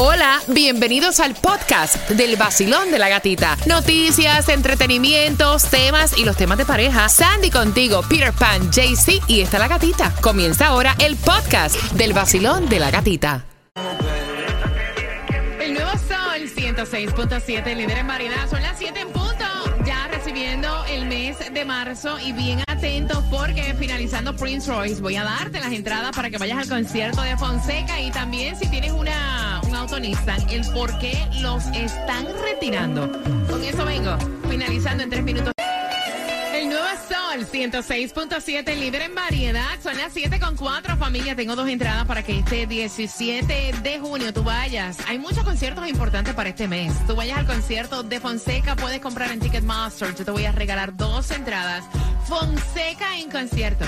Hola, 0.00 0.40
bienvenidos 0.46 1.18
al 1.18 1.34
podcast 1.34 2.08
del 2.10 2.36
vacilón 2.36 2.92
de 2.92 3.00
la 3.00 3.08
gatita. 3.08 3.56
Noticias, 3.66 4.48
entretenimientos, 4.48 5.64
temas 5.64 6.16
y 6.16 6.24
los 6.24 6.36
temas 6.36 6.56
de 6.56 6.64
pareja. 6.64 7.08
Sandy 7.08 7.50
contigo, 7.50 8.02
Peter 8.08 8.32
Pan, 8.32 8.70
JC 8.70 9.20
y 9.26 9.40
está 9.40 9.58
la 9.58 9.66
gatita. 9.66 10.14
Comienza 10.20 10.68
ahora 10.68 10.94
el 11.00 11.16
podcast 11.16 11.74
del 11.94 12.12
vacilón 12.12 12.68
de 12.68 12.78
la 12.78 12.92
gatita. 12.92 13.44
El 15.60 15.74
nuevo 15.74 15.90
Sol 15.90 16.48
106.7, 16.48 17.74
líder 17.74 17.98
en 17.98 18.06
variedad. 18.06 18.48
Son 18.48 18.62
las 18.62 18.78
7 18.78 19.00
en 19.00 19.08
punto. 19.08 19.44
Ya 19.84 20.06
recibiendo 20.06 20.84
el 20.84 21.06
mes 21.06 21.38
de 21.52 21.64
marzo 21.64 22.20
y 22.20 22.30
bien 22.30 22.62
atentos 22.68 23.24
porque 23.32 23.74
finalizando 23.74 24.36
Prince 24.36 24.70
Royce 24.70 25.00
voy 25.00 25.16
a 25.16 25.24
darte 25.24 25.58
las 25.58 25.72
entradas 25.72 26.14
para 26.14 26.30
que 26.30 26.38
vayas 26.38 26.58
al 26.58 26.68
concierto 26.68 27.20
de 27.22 27.36
Fonseca 27.36 28.00
y 28.00 28.12
también 28.12 28.56
si 28.56 28.68
tienes 28.68 28.92
una, 28.92 29.57
un 29.78 29.82
auto 29.82 30.00
Nissan, 30.00 30.50
el 30.50 30.66
por 30.72 30.98
qué 30.98 31.16
los 31.40 31.64
están 31.66 32.26
retirando. 32.42 33.10
Con 33.48 33.62
eso 33.62 33.84
vengo, 33.84 34.16
finalizando 34.50 35.04
en 35.04 35.10
tres 35.10 35.22
minutos. 35.22 35.52
El 36.52 36.68
nuevo 36.68 36.86
Sol 37.08 37.46
106.7, 37.46 38.76
líder 38.76 39.02
en 39.02 39.14
variedad. 39.14 39.78
Son 39.80 39.96
las 39.96 40.12
7 40.12 40.40
con 40.40 40.56
4, 40.56 40.96
familia. 40.96 41.36
Tengo 41.36 41.54
dos 41.54 41.68
entradas 41.68 42.06
para 42.06 42.24
que 42.24 42.40
este 42.40 42.66
17 42.66 43.72
de 43.82 43.98
junio 44.00 44.32
tú 44.32 44.42
vayas. 44.42 44.98
Hay 45.06 45.18
muchos 45.18 45.44
conciertos 45.44 45.88
importantes 45.88 46.34
para 46.34 46.48
este 46.48 46.66
mes. 46.66 46.92
Tú 47.06 47.14
vayas 47.14 47.38
al 47.38 47.46
concierto 47.46 48.02
de 48.02 48.18
Fonseca, 48.18 48.74
puedes 48.74 48.98
comprar 49.00 49.30
en 49.30 49.38
Ticketmaster. 49.38 50.12
Yo 50.16 50.24
te 50.24 50.30
voy 50.32 50.44
a 50.44 50.52
regalar 50.52 50.96
dos 50.96 51.30
entradas. 51.30 51.84
Fonseca 52.26 53.16
en 53.16 53.30
concierto 53.30 53.84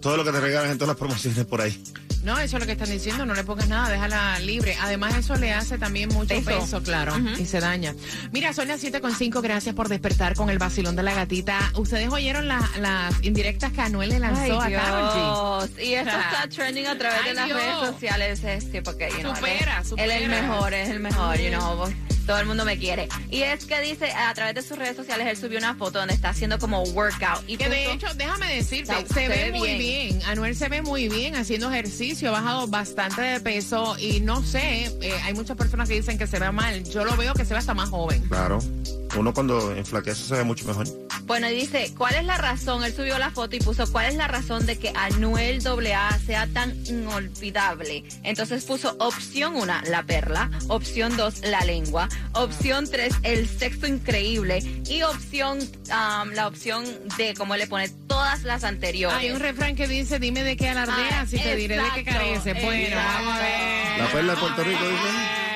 todo 0.00 0.16
lo 0.16 0.24
que 0.24 0.32
te 0.32 0.40
regalan 0.40 0.70
en 0.70 0.78
todas 0.78 0.88
las 0.88 0.96
promociones 0.96 1.44
por 1.44 1.60
ahí. 1.60 1.82
No, 2.24 2.38
eso 2.38 2.56
es 2.56 2.60
lo 2.60 2.66
que 2.66 2.72
están 2.72 2.90
diciendo, 2.90 3.24
no 3.24 3.34
le 3.34 3.44
pongas 3.44 3.68
nada, 3.68 3.88
déjala 3.88 4.38
libre. 4.40 4.76
Además, 4.80 5.16
eso 5.16 5.36
le 5.36 5.52
hace 5.52 5.78
también 5.78 6.08
mucho 6.10 6.34
peso, 6.42 6.82
claro, 6.82 7.14
y 7.38 7.46
se 7.46 7.60
daña. 7.60 7.94
Mira, 8.32 8.52
son 8.52 8.68
las 8.68 8.82
7.5, 8.82 9.40
gracias 9.40 9.74
por 9.74 9.88
despertar 9.88 10.34
con 10.34 10.50
el 10.50 10.58
vacilón 10.58 10.96
de 10.96 11.02
la 11.02 11.14
gatita. 11.14 11.72
Ustedes 11.76 12.08
oyeron 12.10 12.48
las 12.48 12.64
indirectas 13.22 13.72
que 13.72 13.80
Anuel 13.80 14.10
le 14.10 14.18
lanzó 14.18 14.60
a 14.60 14.70
Karol 14.70 15.68
G. 15.68 15.84
Y 15.84 15.94
esto 15.94 16.10
está 16.18 16.48
trending 16.48 16.86
a 16.86 16.98
través 16.98 17.24
de 17.24 17.34
las 17.34 17.48
redes 17.48 17.74
sociales, 17.80 18.44
este, 18.44 18.82
porque, 18.82 19.08
you 19.10 19.34
supera, 19.34 19.82
él, 19.96 20.10
es 20.10 20.22
el 20.22 20.28
mejor, 20.28 20.74
es 20.74 20.88
el 20.90 21.00
mejor, 21.00 21.38
you 21.38 21.50
know, 21.50 21.88
todo 22.28 22.38
el 22.38 22.46
mundo 22.46 22.66
me 22.66 22.78
quiere. 22.78 23.08
Y 23.30 23.40
es 23.40 23.64
que 23.64 23.80
dice, 23.80 24.12
a 24.12 24.34
través 24.34 24.54
de 24.54 24.60
sus 24.60 24.76
redes 24.76 24.94
sociales, 24.94 25.26
él 25.26 25.36
subió 25.38 25.58
una 25.58 25.74
foto 25.74 25.98
donde 25.98 26.12
está 26.12 26.28
haciendo 26.28 26.58
como 26.58 26.82
workout. 26.82 27.42
Y 27.48 27.56
que 27.56 27.70
de 27.70 27.90
hecho, 27.90 28.06
déjame 28.16 28.54
decirte, 28.54 28.94
se, 29.06 29.28
ve, 29.28 29.50
muy 29.50 29.78
bien. 29.78 30.20
Anuel 30.26 30.54
se 30.54 30.68
ve 30.68 30.82
muy 30.82 31.08
bien 31.08 31.36
haciendo 31.36 31.70
ejercicio, 31.70 32.28
ha 32.28 32.32
bajado 32.32 32.66
bastante 32.66 33.22
de 33.22 33.40
peso 33.40 33.96
y 33.98 34.20
no 34.20 34.42
sé, 34.42 34.92
eh, 35.00 35.14
hay 35.24 35.32
muchas 35.32 35.56
personas 35.56 35.88
que 35.88 35.94
dicen 35.94 36.18
que 36.18 36.26
se 36.26 36.38
ve 36.38 36.52
mal. 36.52 36.84
Yo 36.84 37.02
lo 37.02 37.16
veo 37.16 37.32
que 37.32 37.46
se 37.46 37.54
ve 37.54 37.60
hasta 37.60 37.72
más 37.72 37.88
joven. 37.88 38.20
Claro. 38.28 38.58
Uno 39.16 39.32
cuando 39.32 39.72
enflaquece 39.74 40.22
se 40.22 40.34
ve 40.34 40.44
mucho 40.44 40.66
mejor. 40.66 40.86
Bueno, 41.28 41.50
y 41.50 41.54
dice, 41.54 41.92
¿cuál 41.96 42.14
es 42.14 42.24
la 42.24 42.38
razón? 42.38 42.82
Él 42.84 42.94
subió 42.94 43.18
la 43.18 43.30
foto 43.30 43.54
y 43.54 43.60
puso, 43.60 43.86
¿cuál 43.92 44.06
es 44.06 44.14
la 44.14 44.28
razón 44.28 44.64
de 44.64 44.78
que 44.78 44.90
Anuel 44.94 45.60
AA 45.66 46.18
sea 46.24 46.46
tan 46.46 46.74
inolvidable? 46.86 48.02
Entonces 48.22 48.64
puso 48.64 48.96
opción 48.98 49.54
1, 49.54 49.82
la 49.88 50.04
perla, 50.04 50.50
opción 50.68 51.14
2, 51.18 51.42
la 51.42 51.60
lengua, 51.66 52.08
opción 52.32 52.88
3, 52.90 53.14
el 53.24 53.46
sexo 53.46 53.86
increíble 53.86 54.60
y 54.88 55.02
opción, 55.02 55.58
la 55.88 56.46
opción 56.46 56.86
D, 57.18 57.34
como 57.34 57.56
le 57.56 57.66
pone 57.66 57.90
todas 58.08 58.44
las 58.44 58.64
anteriores. 58.64 59.18
Hay 59.18 59.30
un 59.30 59.40
refrán 59.40 59.76
que 59.76 59.86
dice, 59.86 60.18
dime 60.18 60.42
de 60.42 60.56
qué 60.56 60.70
alardea, 60.70 61.26
si 61.26 61.38
te 61.38 61.56
diré 61.56 61.76
de 61.76 61.90
qué 61.94 62.04
carece. 62.04 62.54
Bueno, 62.54 62.96
vamos 62.96 63.34
a 63.34 63.38
ver. 63.38 63.98
La 63.98 64.12
perla 64.12 64.34
de 64.34 64.40
Puerto 64.40 64.64
Rico, 64.64 64.82
dice. 64.82 65.47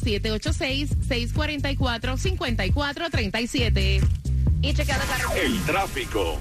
786-644-5437. 1.78 4.02
Y 4.62 4.74
chequeando 4.74 5.06
la 5.06 5.40
El 5.40 5.62
tráfico. 5.64 6.38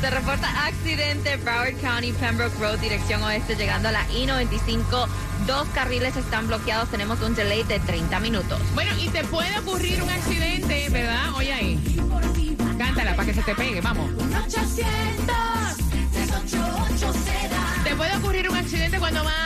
Se 0.00 0.08
reporta 0.10 0.66
accidente 0.66 1.36
Broward 1.38 1.74
County, 1.80 2.12
Pembroke 2.12 2.56
Road, 2.60 2.78
dirección 2.78 3.22
oeste, 3.22 3.56
llegando 3.56 3.88
a 3.88 3.92
la 3.92 4.02
I-95. 4.12 5.08
Dos 5.46 5.66
carriles 5.74 6.16
están 6.16 6.46
bloqueados. 6.46 6.90
Tenemos 6.90 7.20
un 7.22 7.34
delay 7.34 7.62
de 7.64 7.80
30 7.80 8.20
minutos. 8.20 8.60
Bueno, 8.74 8.92
y 9.00 9.08
te 9.08 9.24
puede 9.24 9.58
ocurrir 9.58 10.02
un 10.02 10.10
accidente, 10.10 10.88
¿verdad? 10.90 11.34
Oye 11.34 11.52
ahí. 11.52 11.98
Cántala 12.78 13.16
para 13.16 13.26
que 13.26 13.34
se 13.34 13.42
te 13.42 13.54
pegue, 13.54 13.80
vamos. 13.80 14.10
Te 17.84 17.94
puede 17.94 18.16
ocurrir 18.16 18.50
un 18.50 18.56
accidente 18.56 18.98
cuando 18.98 19.24
más 19.24 19.45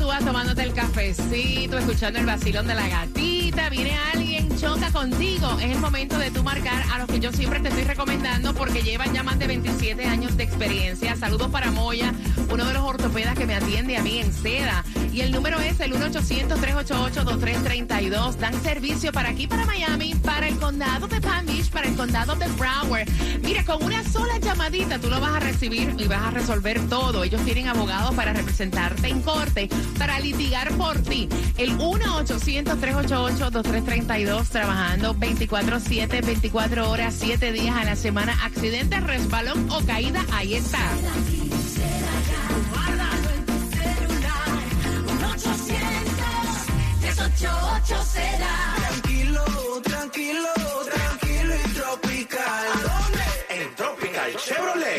tú 0.00 0.06
vas 0.06 0.24
tomándote 0.24 0.62
el 0.62 0.72
cafecito, 0.72 1.76
escuchando 1.76 2.18
el 2.18 2.24
vacilón 2.24 2.66
de 2.66 2.74
la 2.74 2.88
gatita, 2.88 3.68
viene 3.68 3.98
alguien, 4.14 4.48
choca 4.58 4.90
contigo. 4.90 5.58
Es 5.60 5.72
el 5.72 5.78
momento 5.78 6.16
de 6.16 6.30
tú 6.30 6.42
marcar 6.42 6.82
a 6.90 6.98
los 7.00 7.06
que 7.06 7.20
yo 7.20 7.30
siempre 7.32 7.60
te 7.60 7.68
estoy 7.68 7.84
recomendando 7.84 8.54
porque 8.54 8.82
llevan 8.82 9.12
ya 9.12 9.22
más 9.22 9.38
de 9.38 9.46
27 9.46 10.06
años 10.06 10.38
de 10.38 10.44
experiencia. 10.44 11.16
Saludos 11.16 11.50
para 11.50 11.70
Moya, 11.70 12.14
uno 12.50 12.64
de 12.64 12.72
los 12.72 12.82
ortopedas 12.82 13.36
que 13.36 13.44
me 13.44 13.54
atiende 13.54 13.98
a 13.98 14.02
mí 14.02 14.20
en 14.20 14.32
seda. 14.32 14.84
Y 15.12 15.22
el 15.22 15.32
número 15.32 15.58
es 15.60 15.80
el 15.80 15.92
1-800-388-2332. 15.94 18.36
Dan 18.36 18.62
servicio 18.62 19.10
para 19.12 19.30
aquí, 19.30 19.46
para 19.46 19.64
Miami, 19.66 20.14
para 20.14 20.48
el 20.48 20.58
condado 20.58 21.06
de 21.08 21.20
Palm 21.20 21.44
Beach, 21.46 21.70
para 21.70 21.88
el 21.88 21.96
condado 21.96 22.36
de 22.36 22.46
Broward. 22.48 23.08
Mira, 23.42 23.64
con 23.64 23.82
una 23.82 24.04
sola 24.04 24.38
llamadita 24.38 24.98
tú 24.98 25.08
lo 25.08 25.18
vas 25.20 25.36
a 25.36 25.40
recibir 25.40 25.94
y 25.98 26.06
vas 26.06 26.22
a 26.22 26.30
resolver 26.30 26.80
todo. 26.88 27.24
Ellos 27.24 27.42
tienen 27.44 27.68
abogados 27.68 28.14
para 28.14 28.32
representarte 28.32 29.08
en 29.08 29.20
corte, 29.22 29.68
para 29.98 30.20
litigar 30.20 30.72
por 30.74 30.96
ti. 30.98 31.28
El 31.56 31.76
1-800-388-2332, 31.78 34.46
trabajando 34.48 35.16
24-7, 35.16 36.24
24 36.24 36.88
horas, 36.90 37.16
7 37.18 37.52
días 37.52 37.76
a 37.76 37.84
la 37.84 37.96
semana. 37.96 38.38
Accidente, 38.44 39.00
resbalón 39.00 39.68
o 39.70 39.84
caída, 39.84 40.24
ahí 40.32 40.54
está. 40.54 40.78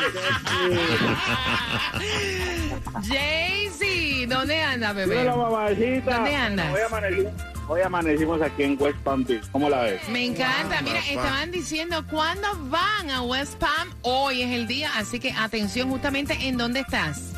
Jaycee, 3.06 4.28
¿dónde 4.28 4.62
anda, 4.62 4.94
bebé? 4.94 5.28
Hola, 5.28 5.35
mamacita. 5.35 6.16
¿Dónde 6.16 6.35
andas? 6.38 6.73
Hoy, 6.73 6.81
amanecimos, 6.88 7.33
hoy 7.68 7.81
amanecimos 7.81 8.42
aquí 8.42 8.64
en 8.64 8.78
West 8.81 9.00
Palm 9.00 9.26
Beach. 9.26 9.44
¿Cómo 9.52 9.69
la 9.69 9.81
ves? 9.81 10.07
Me 10.07 10.26
encanta. 10.26 10.81
Mira, 10.83 11.00
estaban 11.00 11.52
diciendo 11.52 12.06
cuándo 12.09 12.47
van 12.69 13.09
a 13.09 13.21
West 13.23 13.56
Palm. 13.56 13.90
Hoy 14.04 14.42
es 14.42 14.52
el 14.52 14.68
día, 14.68 14.90
así 14.95 15.19
que 15.19 15.33
atención 15.33 15.90
justamente 15.90 16.38
en 16.47 16.56
dónde 16.56 16.80
estás. 16.80 17.33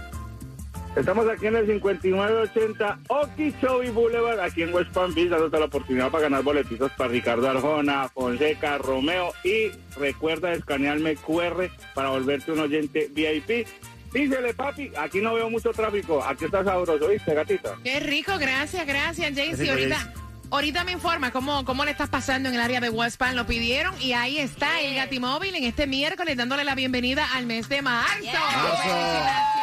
Estamos 0.96 1.28
aquí 1.28 1.48
en 1.48 1.58
el 1.58 1.68
5980 1.68 3.00
Okeechobee 3.10 3.90
Boulevard, 3.90 4.40
aquí 4.40 4.64
en 4.64 4.74
West 4.74 4.92
Palm 4.92 5.14
Beach, 5.14 5.30
dándote 5.30 5.60
la 5.60 5.66
oportunidad 5.66 6.10
para 6.10 6.24
ganar 6.24 6.42
boletitos 6.42 6.90
para 6.94 7.10
Ricardo 7.10 7.50
Arjona, 7.50 8.08
Fonseca, 8.08 8.78
Romeo 8.78 9.34
y 9.44 9.72
recuerda 10.00 10.54
escanearme 10.54 11.18
QR 11.18 11.70
para 11.94 12.10
volverte 12.10 12.54
un 12.54 12.60
oyente 12.60 13.10
VIP. 13.12 13.68
Dísele, 14.14 14.54
papi, 14.54 14.90
aquí 14.98 15.20
no 15.20 15.34
veo 15.34 15.50
mucho 15.50 15.72
tráfico, 15.72 16.24
aquí 16.24 16.46
está 16.46 16.64
sabroso, 16.64 17.10
¿viste, 17.10 17.34
gatita? 17.34 17.76
Qué 17.84 18.00
rico, 18.00 18.38
gracias, 18.40 18.88
gracias, 18.88 19.36
Jaycee. 19.36 19.70
Ahorita, 19.70 20.14
ahorita 20.50 20.84
me 20.86 20.94
informa 20.94 21.32
cómo, 21.32 21.66
cómo 21.66 21.84
le 21.84 21.92
estás 21.92 22.08
pasando 22.08 22.48
en 22.48 22.56
el 22.56 22.62
área 22.62 22.80
de 22.80 22.90
West 22.90 23.18
Palm. 23.18 23.36
Lo 23.36 23.46
pidieron 23.46 23.94
y 24.00 24.14
ahí 24.14 24.38
está 24.38 24.80
el 24.80 24.96
Gatimóvil 24.96 25.56
en 25.56 25.66
este 25.66 25.88
miércoles 25.88 26.38
dándole 26.38 26.64
la 26.64 26.76
bienvenida 26.76 27.28
al 27.34 27.46
mes 27.46 27.68
de 27.68 27.82
marzo. 27.82 28.14
¡Felicitaciones! 28.14 29.55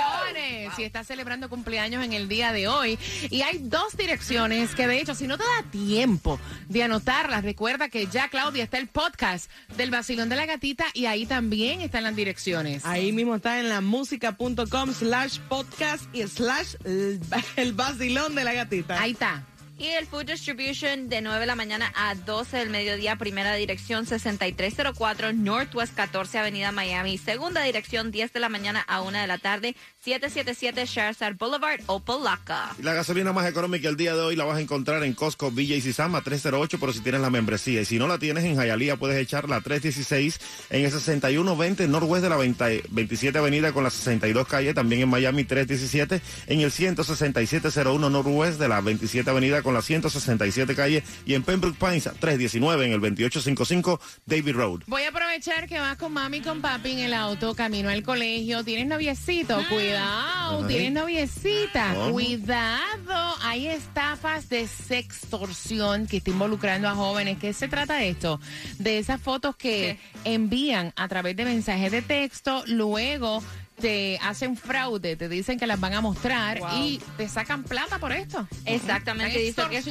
Si 0.83 0.87
estás 0.87 1.07
celebrando 1.07 1.49
cumpleaños 1.49 2.05
en 2.05 2.12
el 2.12 2.29
día 2.29 2.53
de 2.53 2.67
hoy. 2.67 2.99
Y 3.31 3.43
hay 3.43 3.59
dos 3.59 3.97
direcciones 3.97 4.75
que, 4.75 4.89
de 4.89 5.01
hecho, 5.01 5.15
si 5.15 5.29
no 5.29 5.39
te 5.39 5.45
da 5.45 5.71
tiempo 5.71 6.41
de 6.69 6.83
anotarlas, 6.83 7.45
recuerda 7.45 7.89
que 7.89 8.09
ya, 8.09 8.29
Claudia, 8.29 8.65
está 8.65 8.79
el 8.79 8.89
podcast 8.89 9.49
del 9.77 9.93
Vacilón 9.93 10.29
de 10.29 10.35
la 10.35 10.45
Gatita 10.45 10.87
y 10.93 11.07
ahí 11.07 11.25
también 11.25 11.83
están 11.83 12.03
las 12.03 12.17
direcciones. 12.17 12.85
Ahí 12.85 13.12
mismo 13.12 13.37
está 13.37 13.61
en 13.61 13.69
la 13.69 13.81
música.com 13.81 14.93
slash 14.93 15.39
podcast 15.49 16.12
y 16.12 16.25
slash 16.25 16.75
el, 16.85 17.21
el 17.55 17.75
vacilón 17.75 18.35
de 18.35 18.43
la 18.43 18.53
gatita. 18.53 19.01
Ahí 19.01 19.12
está. 19.12 19.47
Y 19.83 19.89
el 19.89 20.07
Food 20.07 20.27
Distribution 20.27 21.09
de 21.09 21.21
9 21.23 21.41
de 21.41 21.47
la 21.47 21.57
mañana 21.57 21.93
a 21.97 22.15
12 22.15 22.57
del 22.57 22.71
mediodía, 22.71 23.17
primera 23.17 23.53
dirección 23.57 24.07
6304 24.07 25.33
Northwest 25.33 25.97
14 25.97 26.39
Avenida 26.39 26.71
Miami, 26.71 27.19
segunda 27.19 27.65
dirección 27.65 28.12
10 28.12 28.33
de 28.33 28.39
la 28.39 28.49
mañana 28.49 28.85
a 28.87 29.03
1 29.03 29.19
de 29.19 29.27
la 29.27 29.39
tarde, 29.39 29.75
777 30.05 30.87
Sherside 30.87 31.33
Boulevard, 31.33 31.81
Opalaca. 31.87 32.77
La 32.81 32.95
gasolina 32.95 33.33
más 33.33 33.49
económica 33.49 33.89
el 33.89 33.97
día 33.97 34.15
de 34.15 34.21
hoy 34.21 34.37
la 34.37 34.45
vas 34.45 34.59
a 34.59 34.61
encontrar 34.61 35.03
en 35.03 35.15
Costco 35.15 35.51
Villa 35.51 35.75
y 35.75 35.81
Sisama 35.81 36.23
308, 36.23 36.79
pero 36.79 36.93
si 36.93 37.01
tienes 37.01 37.21
la 37.21 37.31
membresía. 37.31 37.81
Y 37.81 37.85
si 37.85 37.99
no 37.99 38.07
la 38.07 38.19
tienes 38.19 38.45
en 38.45 38.55
Hialeah, 38.55 38.95
puedes 38.99 39.19
echar 39.19 39.49
la 39.49 39.62
316 39.62 40.39
en 40.71 40.85
el 40.85 40.93
6120 40.93 41.89
Northwest 41.89 42.23
de 42.23 42.31
la 42.31 42.37
20 42.37 42.85
27 42.89 43.37
Avenida 43.37 43.73
con 43.73 43.83
la 43.83 43.91
62 43.91 44.47
calle. 44.47 44.75
También 44.75 45.03
en 45.03 45.09
Miami 45.09 45.43
317 45.43 46.21
en 46.47 46.61
el 46.61 46.71
16701 46.71 48.11
Northwest 48.11 48.61
de 48.61 48.69
la 48.69 48.81
27 48.81 49.29
Avenida 49.29 49.62
con 49.62 49.72
la 49.75 49.83
167 49.83 50.75
calle. 50.75 51.02
Y 51.25 51.35
en 51.35 51.43
Pembroke 51.43 51.79
Pines 51.79 52.05
319 52.05 52.87
en 52.87 52.93
el 52.93 53.00
2855 53.00 54.00
David 54.26 54.55
Road. 54.55 54.81
Voy 54.87 55.02
a 55.02 55.09
aprovechar 55.09 55.69
que 55.69 55.79
vas 55.79 55.97
con 55.97 56.12
mami 56.12 56.38
y 56.38 56.41
con 56.41 56.61
papi 56.61 56.93
en 56.93 56.99
el 57.00 57.14
auto, 57.14 57.55
camino 57.55 57.88
al 57.88 58.02
colegio. 58.02 58.64
¿Tienes 58.64 58.87
noviecito? 58.87 59.61
Cuidado. 59.69 60.62
Ay. 60.62 60.69
¿Tienes 60.69 60.93
noviecita? 60.93 61.95
¿Cómo? 61.95 62.12
Cuidado. 62.12 63.37
Hay 63.43 63.69
estafas 63.69 64.49
de 64.49 64.67
sextorsión 64.67 66.07
que 66.07 66.19
está 66.19 66.31
involucrando 66.31 66.88
a 66.88 66.95
jóvenes. 66.95 67.38
¿Qué 67.38 67.52
se 67.52 67.69
trata 67.69 67.97
de 67.97 68.11
esto? 68.11 68.41
De 68.79 68.99
esas 68.99 69.21
fotos 69.21 69.57
que 69.57 69.99
envían 70.25 70.93
a 70.97 71.09
través 71.09 71.37
de 71.37 71.45
mensajes 71.45 71.91
de 71.91 72.02
texto, 72.02 72.64
luego 72.67 73.43
te 73.83 74.19
hacen 74.23 74.57
fraude, 74.57 75.17
te 75.17 75.29
dicen 75.29 75.59
que 75.59 75.67
las 75.67 75.79
van 75.81 75.93
a 75.93 76.01
mostrar 76.01 76.61
y 76.77 77.01
te 77.17 77.29
sacan 77.29 77.65
plata 77.65 77.99
por 77.99 78.12
esto. 78.12 78.47
Exactamente, 78.65 79.37
dice 79.41 79.62
que 79.69 79.79
esto 79.79 79.91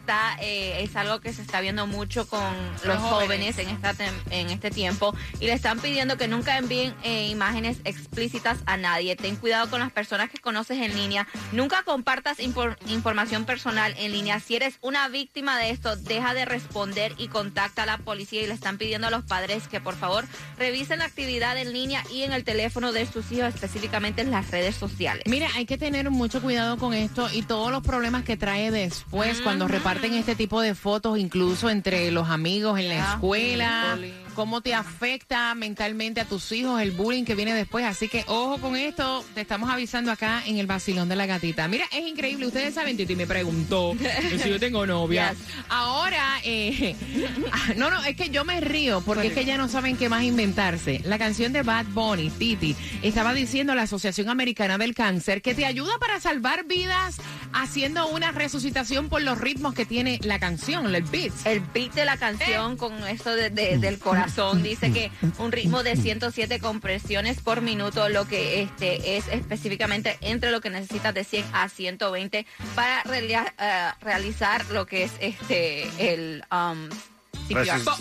está, 0.00 0.36
eh, 0.40 0.82
es 0.82 0.96
algo 0.96 1.20
que 1.20 1.32
se 1.32 1.40
está 1.40 1.60
viendo 1.60 1.86
mucho 1.86 2.26
con 2.28 2.42
los 2.84 2.98
jóvenes. 2.98 3.54
jóvenes 3.54 3.58
en, 3.58 3.68
esta 3.70 3.94
en 4.30 4.50
este 4.50 4.70
tiempo 4.72 5.14
y 5.38 5.46
le 5.46 5.52
están 5.52 5.78
pidiendo 5.78 6.16
que 6.18 6.26
nunca 6.26 6.58
envíen 6.58 6.92
eh, 7.04 7.28
imágenes 7.28 7.78
explícitas 7.84 8.58
a 8.66 8.76
nadie. 8.76 9.14
Ten 9.14 9.36
cuidado 9.36 9.70
con 9.70 9.78
las 9.78 9.92
personas 9.92 10.28
que 10.28 10.38
conoces 10.38 10.78
en 10.82 10.96
línea. 10.96 11.28
Nunca 11.52 11.84
compartas 11.84 12.38
impor- 12.40 12.76
información 12.88 13.44
personal 13.44 13.94
en 13.96 14.10
línea. 14.10 14.40
Si 14.40 14.56
eres 14.56 14.78
una 14.80 15.06
víctima 15.08 15.56
de 15.56 15.70
esto, 15.70 15.94
deja 15.94 16.34
de 16.34 16.46
responder 16.46 17.14
y 17.16 17.28
contacta 17.28 17.84
a 17.84 17.86
la 17.86 17.98
policía 17.98 18.42
y 18.42 18.48
le 18.48 18.54
están 18.54 18.76
pidiendo 18.76 19.06
a 19.06 19.10
los 19.10 19.24
padres 19.24 19.68
que 19.68 19.80
por 19.80 19.94
favor 19.94 20.24
revisen 20.58 20.98
la 20.98 21.04
actividad 21.04 21.56
en 21.56 21.72
línea 21.72 22.02
y 22.12 22.24
en 22.24 22.32
el 22.32 22.42
teléfono 22.42 22.90
de 22.90 23.03
sus 23.06 23.30
hijos, 23.32 23.48
específicamente 23.54 24.22
en 24.22 24.30
las 24.30 24.50
redes 24.50 24.74
sociales. 24.76 25.24
Mira, 25.26 25.48
hay 25.54 25.66
que 25.66 25.78
tener 25.78 26.10
mucho 26.10 26.40
cuidado 26.40 26.76
con 26.78 26.94
esto 26.94 27.28
y 27.32 27.42
todos 27.42 27.70
los 27.70 27.82
problemas 27.82 28.24
que 28.24 28.36
trae 28.36 28.70
después 28.70 29.40
cuando 29.40 29.68
reparten 29.68 30.14
este 30.14 30.34
tipo 30.34 30.60
de 30.60 30.74
fotos, 30.74 31.18
incluso 31.18 31.70
entre 31.70 32.10
los 32.10 32.28
amigos 32.28 32.78
en 32.78 32.88
la 32.88 32.94
Yeah. 32.94 33.12
escuela. 33.14 33.98
Cómo 34.34 34.60
te 34.60 34.74
afecta 34.74 35.54
mentalmente 35.54 36.20
a 36.20 36.24
tus 36.24 36.50
hijos 36.52 36.80
el 36.82 36.90
bullying 36.92 37.24
que 37.24 37.34
viene 37.34 37.54
después. 37.54 37.84
Así 37.84 38.08
que 38.08 38.24
ojo 38.26 38.58
con 38.58 38.76
esto, 38.76 39.24
te 39.34 39.40
estamos 39.40 39.70
avisando 39.70 40.10
acá 40.12 40.42
en 40.46 40.58
el 40.58 40.66
vacilón 40.66 41.08
de 41.08 41.16
la 41.16 41.26
gatita. 41.26 41.66
Mira, 41.68 41.86
es 41.92 42.06
increíble, 42.06 42.46
ustedes 42.46 42.74
saben, 42.74 42.96
Titi 42.96 43.16
me 43.16 43.26
preguntó 43.26 43.94
que 43.98 44.38
si 44.38 44.48
yo 44.48 44.58
tengo 44.60 44.86
novia. 44.86 45.14
Yes. 45.34 45.38
Ahora, 45.68 46.40
eh, 46.44 46.96
no, 47.76 47.88
no, 47.90 48.02
es 48.04 48.16
que 48.16 48.30
yo 48.30 48.44
me 48.44 48.60
río 48.60 49.00
porque 49.00 49.28
es 49.28 49.32
que 49.34 49.44
ya 49.44 49.56
no 49.56 49.68
saben 49.68 49.96
qué 49.96 50.08
más 50.08 50.22
inventarse. 50.24 51.00
La 51.04 51.18
canción 51.18 51.52
de 51.52 51.62
Bad 51.62 51.86
Bunny, 51.90 52.30
Titi, 52.30 52.74
estaba 53.02 53.32
diciendo 53.32 53.74
la 53.74 53.82
Asociación 53.82 54.28
Americana 54.28 54.76
del 54.78 54.94
Cáncer 54.94 55.40
que 55.42 55.54
te 55.54 55.66
ayuda 55.66 55.92
para 55.98 56.20
salvar 56.20 56.64
vidas 56.64 57.16
haciendo 57.52 58.08
una 58.08 58.32
resucitación 58.32 59.08
por 59.08 59.22
los 59.22 59.38
ritmos 59.38 59.74
que 59.74 59.84
tiene 59.86 60.18
la 60.22 60.38
canción, 60.38 60.92
el 60.94 61.02
beat. 61.04 61.32
El 61.44 61.60
beat 61.60 61.92
de 61.94 62.04
la 62.04 62.16
canción 62.16 62.76
con 62.76 63.06
esto 63.06 63.34
de- 63.34 63.50
de- 63.50 63.78
del 63.78 63.98
corazón 63.98 64.23
dice 64.62 64.92
que 64.92 65.10
un 65.38 65.52
ritmo 65.52 65.82
de 65.82 65.96
107 65.96 66.58
compresiones 66.60 67.40
por 67.40 67.60
minuto, 67.60 68.08
lo 68.08 68.26
que 68.26 68.62
este 68.62 69.16
es 69.16 69.28
específicamente 69.28 70.18
entre 70.20 70.50
lo 70.50 70.60
que 70.60 70.70
necesitas 70.70 71.14
de 71.14 71.24
100 71.24 71.44
a 71.52 71.68
120 71.68 72.46
para 72.74 73.02
relia- 73.04 73.52
eh, 73.58 73.90
realizar 74.00 74.64
lo 74.70 74.86
que 74.86 75.04
es 75.04 75.12
este 75.20 76.12
el 76.12 76.44
um, 76.52 76.88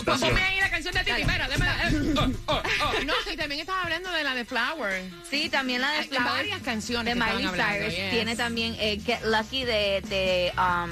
Ponme 0.06 0.42
ahí 0.42 0.60
la 0.62 0.70
canción 0.70 0.94
de 0.94 1.02
Titi, 1.04 1.22
eh, 1.22 2.14
oh, 2.16 2.32
oh, 2.48 2.62
oh. 2.82 2.94
No, 3.06 3.14
y 3.32 3.36
también 3.36 3.60
estás 3.60 3.76
hablando 3.84 4.10
de 4.12 4.24
la 4.24 4.36
de 4.36 4.46
Flower. 4.46 5.04
Sí, 5.30 5.50
también 5.50 5.82
la 5.82 5.92
de 5.92 5.98
Hay 5.98 6.08
Flowers 6.08 6.32
varias 6.34 6.62
canciones 6.62 7.14
de 7.14 7.20
Miley 7.20 7.48
Cyrus. 7.50 7.94
yes. 7.94 8.12
Tiene 8.12 8.36
también 8.38 8.76
eh, 8.80 9.02
Get 9.06 9.22
Lucky 9.26 9.66
de, 9.66 10.02
de, 10.08 10.54
um, 10.58 10.90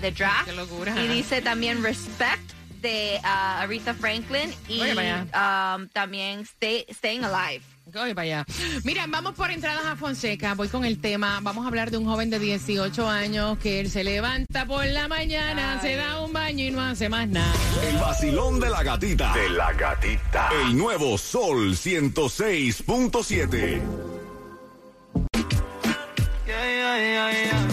de 0.00 0.10
Draft. 0.10 0.46
Qué 0.46 0.52
locura. 0.52 1.00
Y 1.00 1.06
dice 1.06 1.42
también 1.42 1.82
Respect 1.84 2.42
de 2.82 3.18
uh, 3.22 3.62
Aretha 3.62 3.94
Franklin 3.94 4.52
y 4.68 4.80
um, 4.80 5.88
también 5.88 6.40
Stay, 6.40 6.84
Staying 6.90 7.24
Alive. 7.24 7.64
Voy 7.86 8.12
para 8.14 8.22
allá. 8.22 8.46
Mira, 8.84 9.06
vamos 9.08 9.34
por 9.34 9.50
entradas 9.50 9.84
a 9.84 9.96
Fonseca. 9.96 10.54
Voy 10.54 10.68
con 10.68 10.84
el 10.84 11.00
tema. 11.00 11.40
Vamos 11.42 11.64
a 11.64 11.68
hablar 11.68 11.90
de 11.90 11.96
un 11.96 12.04
joven 12.04 12.30
de 12.30 12.38
18 12.38 13.08
años 13.08 13.58
que 13.58 13.80
él 13.80 13.90
se 13.90 14.04
levanta 14.04 14.66
por 14.66 14.86
la 14.86 15.08
mañana, 15.08 15.80
se 15.80 15.96
da 15.96 16.20
un 16.20 16.32
baño 16.32 16.64
y 16.64 16.70
no 16.70 16.80
hace 16.80 17.08
más 17.08 17.26
nada. 17.28 17.52
El 17.82 17.98
vacilón 17.98 18.60
de 18.60 18.70
la 18.70 18.84
gatita. 18.84 19.34
De 19.34 19.50
la 19.50 19.72
gatita. 19.72 20.48
El 20.64 20.76
nuevo 20.76 21.18
Sol 21.18 21.72
106.7. 21.72 23.82
En 26.54 27.71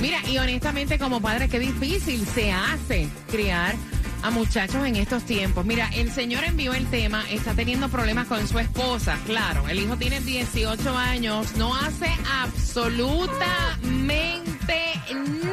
Mira, 0.01 0.19
y 0.29 0.39
honestamente 0.39 0.99
como 0.99 1.21
padre, 1.21 1.49
qué 1.49 1.61
difícil 1.61 2.27
se 2.27 2.51
hace 2.51 3.09
criar 3.31 3.77
a 4.23 4.31
muchachos 4.31 4.87
en 4.87 4.97
estos 4.97 5.25
tiempos. 5.25 5.65
Mira, 5.65 5.89
el 5.95 6.13
señor 6.13 6.45
envió 6.45 6.75
el 6.75 6.87
tema, 6.87 7.25
está 7.31 7.55
teniendo 7.55 7.89
problemas 7.89 8.27
con 8.27 8.47
su 8.47 8.59
esposa, 8.59 9.19
claro, 9.27 9.67
el 9.69 9.81
hijo 9.81 9.97
tiene 9.97 10.21
18 10.21 10.97
años, 10.97 11.57
no 11.57 11.75
hace 11.75 12.11
absolutamente 12.43 14.85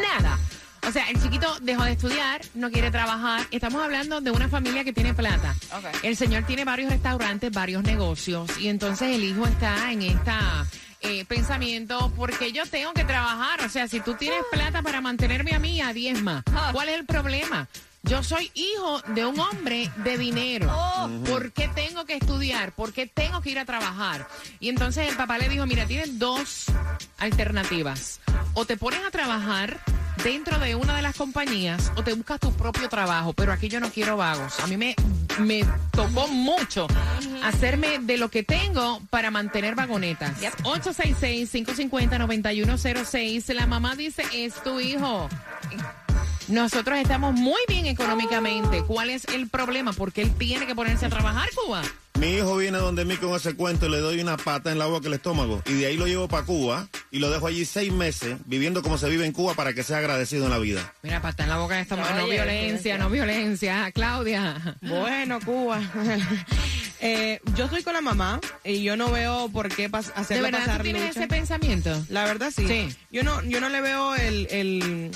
nada. 0.02 0.38
O 0.88 0.92
sea, 0.92 1.10
el 1.10 1.22
chiquito 1.22 1.54
dejó 1.62 1.84
de 1.84 1.92
estudiar, 1.92 2.42
no 2.54 2.72
quiere 2.72 2.92
trabajar. 2.92 3.46
Estamos 3.52 3.84
hablando 3.84 4.22
de 4.22 4.32
una 4.32 4.48
familia 4.48 4.86
que 4.86 4.94
tiene 4.94 5.14
plata. 5.14 5.54
El 6.02 6.16
señor 6.16 6.44
tiene 6.44 6.64
varios 6.64 6.90
restaurantes, 6.90 7.52
varios 7.52 7.84
negocios, 7.84 8.58
y 8.58 8.70
entonces 8.70 9.14
el 9.14 9.24
hijo 9.24 9.46
está 9.46 9.92
en 9.92 10.04
esta 10.04 10.66
eh, 11.02 11.26
pensamiento, 11.26 12.12
porque 12.16 12.54
yo 12.54 12.66
tengo 12.66 12.94
que 12.94 13.04
trabajar. 13.04 13.66
O 13.66 13.70
sea, 13.70 13.88
si 13.88 14.00
tú 14.00 14.16
tienes 14.16 14.40
plata 14.52 14.82
para 14.82 15.02
mantenerme 15.02 15.54
a 15.54 15.60
mí, 15.60 15.82
a 15.82 15.92
diezma, 15.92 16.44
¿cuál 16.72 16.90
es 16.90 16.96
el 16.96 17.06
problema? 17.06 17.68
Yo 18.08 18.24
soy 18.24 18.50
hijo 18.54 19.02
de 19.14 19.26
un 19.26 19.38
hombre 19.38 19.92
de 19.98 20.18
dinero. 20.18 20.72
¿Por 21.28 21.52
qué 21.52 21.68
tengo 21.68 22.06
que 22.06 22.16
estudiar? 22.16 22.72
¿Por 22.72 22.94
qué 22.94 23.06
tengo 23.06 23.42
que 23.42 23.50
ir 23.50 23.60
a 23.60 23.66
trabajar? 23.66 24.26
Y 24.62 24.70
entonces 24.70 25.10
el 25.10 25.18
papá 25.18 25.38
le 25.38 25.50
dijo, 25.50 25.66
mira, 25.66 25.86
tienes 25.86 26.18
dos 26.18 26.68
alternativas. 27.18 28.22
O 28.54 28.64
te 28.66 28.78
pones 28.78 29.02
a 29.06 29.12
trabajar 29.12 29.82
dentro 30.24 30.58
de 30.58 30.76
una 30.76 30.96
de 30.96 31.02
las 31.02 31.18
compañías 31.18 31.92
o 31.98 32.04
te 32.04 32.14
buscas 32.14 32.40
tu 32.40 32.54
propio 32.54 32.88
trabajo, 32.88 33.34
pero 33.34 33.52
aquí 33.52 33.68
yo 33.68 33.82
no 33.82 33.90
quiero 33.90 34.16
vagos. 34.16 34.58
A 34.62 34.68
mí 34.68 34.78
me, 34.78 34.96
me 35.40 35.66
tocó 35.92 36.30
mucho 36.30 36.88
hacerme 37.44 38.00
de 38.00 38.18
lo 38.18 38.30
que 38.30 38.44
tengo 38.44 39.02
para 39.10 39.32
mantener 39.32 39.76
vagonetas. 39.76 40.40
866-550-9106. 40.64 43.54
La 43.54 43.68
mamá 43.68 43.96
dice, 43.96 44.24
es 44.34 44.54
tu 44.64 44.80
hijo. 44.80 45.28
Nosotros 46.48 46.98
estamos 46.98 47.34
muy 47.34 47.60
bien 47.68 47.86
económicamente. 47.88 48.82
¿Cuál 48.84 49.10
es 49.10 49.26
el 49.26 49.50
problema? 49.50 49.92
Porque 49.92 50.22
él 50.22 50.32
tiene 50.38 50.66
que 50.66 50.76
ponerse 50.76 51.06
a 51.06 51.10
trabajar, 51.10 51.50
Cuba. 51.54 51.82
Mi 52.20 52.30
hijo 52.38 52.56
viene 52.58 52.80
donde 52.80 53.06
mí 53.06 53.16
con 53.18 53.36
ese 53.36 53.56
cuento 53.56 53.86
y 53.86 53.90
le 53.90 54.00
doy 54.00 54.20
una 54.22 54.38
pata 54.38 54.72
en 54.72 54.80
la 54.80 54.88
boca 54.88 55.08
el 55.08 55.14
estómago. 55.14 55.62
Y 55.68 55.74
de 55.74 55.86
ahí 55.88 55.98
lo 55.98 56.08
llevo 56.08 56.28
para 56.28 56.46
Cuba 56.46 56.88
y 57.12 57.20
lo 57.20 57.30
dejo 57.30 57.46
allí 57.48 57.64
seis 57.66 57.92
meses 57.92 58.38
viviendo 58.46 58.82
como 58.82 58.98
se 58.98 59.08
vive 59.10 59.26
en 59.26 59.34
Cuba 59.34 59.54
para 59.54 59.74
que 59.74 59.84
sea 59.84 59.98
agradecido 59.98 60.46
en 60.46 60.52
la 60.52 60.58
vida. 60.58 60.94
Mira, 61.04 61.22
pata 61.22 61.44
en 61.44 61.50
la 61.50 61.58
boca 61.58 61.76
de 61.76 61.82
esta 61.82 61.96
mujer. 61.96 62.16
No 62.16 62.28
violencia, 62.28 62.98
no 62.98 63.10
violencia. 63.10 63.92
Claudia. 63.92 64.78
Bueno, 64.82 65.40
Cuba. 65.44 65.82
Eh, 67.00 67.40
yo 67.54 67.66
estoy 67.66 67.84
con 67.84 67.94
la 67.94 68.02
mamá 68.02 68.40
y 68.64 68.82
yo 68.82 68.98
no 68.98 69.12
veo 69.12 69.50
por 69.50 69.70
qué 69.70 69.88
pas 69.88 70.08
¿De 70.08 70.14
hacerla 70.16 70.50
verdad 70.50 70.60
pasar 70.62 70.78
tú 70.78 70.84
tienes 70.86 71.04
lucha. 71.04 71.20
ese 71.20 71.28
pensamiento? 71.28 72.06
La 72.10 72.26
verdad 72.26 72.52
sí. 72.56 72.68
Sí. 72.68 72.96
Yo 73.12 73.22
no, 73.24 73.44
yo 73.44 73.62
no 73.62 73.70
le 73.70 73.82
veo 73.82 74.16
el, 74.16 74.48
el, 74.50 75.12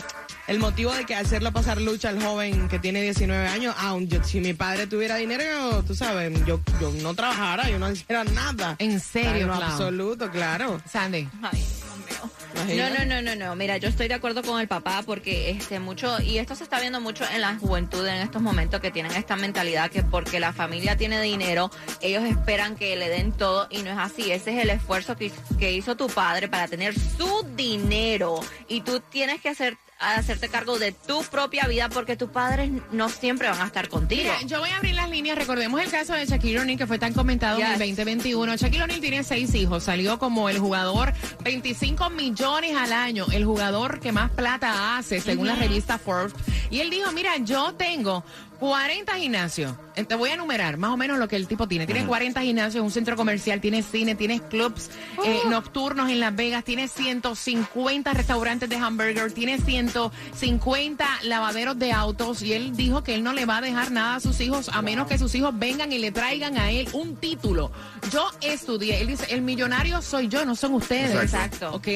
el 0.48 0.60
motivo 0.60 0.94
de 0.94 1.06
que 1.06 1.16
hacerlo 1.16 1.52
pasar 1.52 1.80
lucha 1.82 2.10
al 2.10 2.22
joven 2.22 2.68
que 2.68 2.80
tiene 2.80 3.02
19 3.02 3.48
años. 3.48 3.76
Aun 3.78 4.08
yo- 4.08 4.24
si 4.24 4.40
mi 4.40 4.54
padre 4.54 4.88
tuviera 4.88 5.16
dinero, 5.16 5.44
yo, 5.44 5.84
tú 5.84 5.96
sabes, 5.96 6.32
yo, 6.46 6.60
yo 6.80 6.92
no 7.02 7.14
trabajara, 7.14 7.70
yo 7.70 7.80
no 7.80 7.92
hiciera 7.92 8.24
nada. 8.24 8.76
En 8.80 9.00
serio, 9.00 9.44
En 9.44 9.58
Clau? 9.58 9.64
absoluto, 9.64 10.30
claro. 10.32 10.82
Sandy. 10.90 11.28
Ay, 11.42 11.60
Dios 11.60 11.98
mío. 11.98 12.32
No, 12.54 12.62
Imagínate. 12.64 13.06
no, 13.06 13.22
no, 13.22 13.36
no, 13.36 13.46
no. 13.48 13.56
Mira, 13.56 13.78
yo 13.78 13.88
estoy 13.88 14.08
de 14.10 14.14
acuerdo 14.14 14.44
con 14.44 14.60
el 14.60 14.68
papá 14.68 15.04
porque 15.06 15.50
este 15.52 15.80
mucho 15.80 16.22
y 16.22 16.38
esto 16.38 16.54
se 16.56 16.64
está 16.64 16.80
viendo 16.82 17.00
mucho 17.00 17.24
en 17.34 17.42
la 17.42 17.56
juventud 17.56 18.06
en 18.06 18.16
estos 18.18 18.42
momentos 18.42 18.82
que 18.82 18.92
tienen 18.92 19.14
esta 19.14 19.36
mentalidad 19.38 19.90
que 19.90 20.04
porque 20.04 20.40
la 20.40 20.52
familia 20.52 20.98
tiene 20.98 21.22
dinero, 21.22 21.72
ellos 22.02 22.24
esperan 22.26 22.76
que 22.76 22.96
le 22.98 23.08
den 23.10 23.32
todo 23.32 23.68
y 23.72 23.82
no 23.84 23.92
es 23.92 23.98
así. 23.98 24.32
Ese 24.32 24.54
es 24.56 24.64
el 24.64 24.70
esfuerzo 24.70 25.16
que, 25.16 25.32
que 25.58 25.72
hizo 25.72 25.96
tu 25.96 26.08
padre 26.08 26.50
para 26.50 26.68
tener 26.68 26.94
su 26.94 27.48
dinero 27.56 28.42
y 28.68 28.82
tú 28.82 29.00
tienes 29.00 29.40
que 29.42 29.50
hacer 29.50 29.78
hacerte 30.02 30.50
cargo 30.50 30.80
de 30.80 30.92
tu 30.92 31.24
propia 31.24 31.66
vida 31.68 31.90
porque 31.90 32.16
tus 32.16 32.30
padres 32.30 32.72
no 32.92 33.10
siempre 33.10 33.50
van 33.50 33.62
a 33.62 33.66
estar 33.66 33.88
contigo. 33.90 34.24
Mira, 34.24 34.42
yo 34.48 34.60
voy 34.60 34.70
a 34.70 34.78
abrir 34.78 34.96
las 34.96 35.10
líneas. 35.10 35.38
Recordemos 35.38 35.82
el 35.82 35.90
caso 35.92 36.14
de 36.14 36.26
Shaquille 36.26 36.60
O'Neal 36.60 36.78
que 36.78 36.88
fue 36.88 36.98
tan 37.00 37.14
comentado 37.14 37.60
en 37.60 37.66
el 37.66 37.72
Yes. 37.72 37.80
2021. 37.98 38.56
Shaquille 38.56 38.84
O'Neal 38.84 39.02
tiene 39.02 39.24
seis 39.24 39.54
hijos. 39.56 39.84
Salió 39.84 40.18
como 40.20 40.50
el 40.50 40.60
jugador 40.60 41.14
25 41.44 42.10
millones 42.10 42.76
al 42.76 42.94
año, 42.94 43.26
el 43.32 43.46
jugador 43.46 44.00
que 44.00 44.12
más 44.12 44.32
plata 44.32 44.98
hace 44.98 45.20
según 45.22 45.48
la 45.48 45.56
revista 45.56 45.98
Forbes. 45.98 46.34
Y 46.70 46.80
él 46.80 46.90
dijo, 46.90 47.12
mira, 47.12 47.38
yo 47.38 47.74
tengo 47.74 48.24
40 48.60 49.16
gimnasios. 49.16 49.74
Eh, 49.96 50.04
Te 50.06 50.16
voy 50.16 50.30
a 50.30 50.36
enumerar 50.36 50.78
más 50.78 50.92
o 50.92 50.98
menos 50.98 51.18
lo 51.18 51.28
que 51.28 51.36
el 51.36 51.48
tipo 51.48 51.68
tiene. 51.68 51.86
Tiene 51.86 52.06
40 52.06 52.42
gimnasios, 52.42 52.84
un 52.84 52.92
centro 52.92 53.16
comercial, 53.18 53.60
tiene 53.60 53.82
cine, 53.84 54.16
tiene 54.16 54.40
clubs 54.40 54.90
eh, 55.26 55.40
nocturnos 55.50 56.10
en 56.10 56.20
Las 56.20 56.36
Vegas, 56.36 56.64
tiene 56.64 56.88
150 56.88 58.14
restaurantes 58.14 58.70
de 58.70 58.76
hamburger, 58.78 59.32
tiene 59.32 59.58
150 59.92 61.06
lavaderos 61.24 61.78
de 61.78 61.92
autos 61.92 62.42
y 62.42 62.54
él 62.54 62.74
dijo 62.76 63.04
que 63.04 63.14
él 63.16 63.24
no 63.24 63.34
le 63.34 63.46
va 63.46 63.58
a 63.58 63.62
dejar 63.62 63.92
nada 63.92 64.16
a 64.16 64.20
sus 64.20 64.40
hijos 64.40 64.70
a 64.70 64.82
menos 64.82 65.08
que 65.08 65.18
sus 65.18 65.36
hijos 65.36 65.58
vengan 65.58 65.92
y 65.92 65.98
le 65.98 66.12
traigan 66.12 66.58
a 66.58 66.72
él 66.72 66.88
un 66.94 67.18
título. 67.18 67.72
Yo 68.12 68.30
estudié, 68.42 69.02
él 69.02 69.08
dice, 69.08 69.26
el 69.30 69.42
millonario 69.42 70.02
soy 70.02 70.28
yo, 70.28 70.44
no 70.46 70.56
son 70.56 70.74
ustedes. 70.74 71.16
Exacto. 71.16 71.72
¿Ok? 71.74 71.88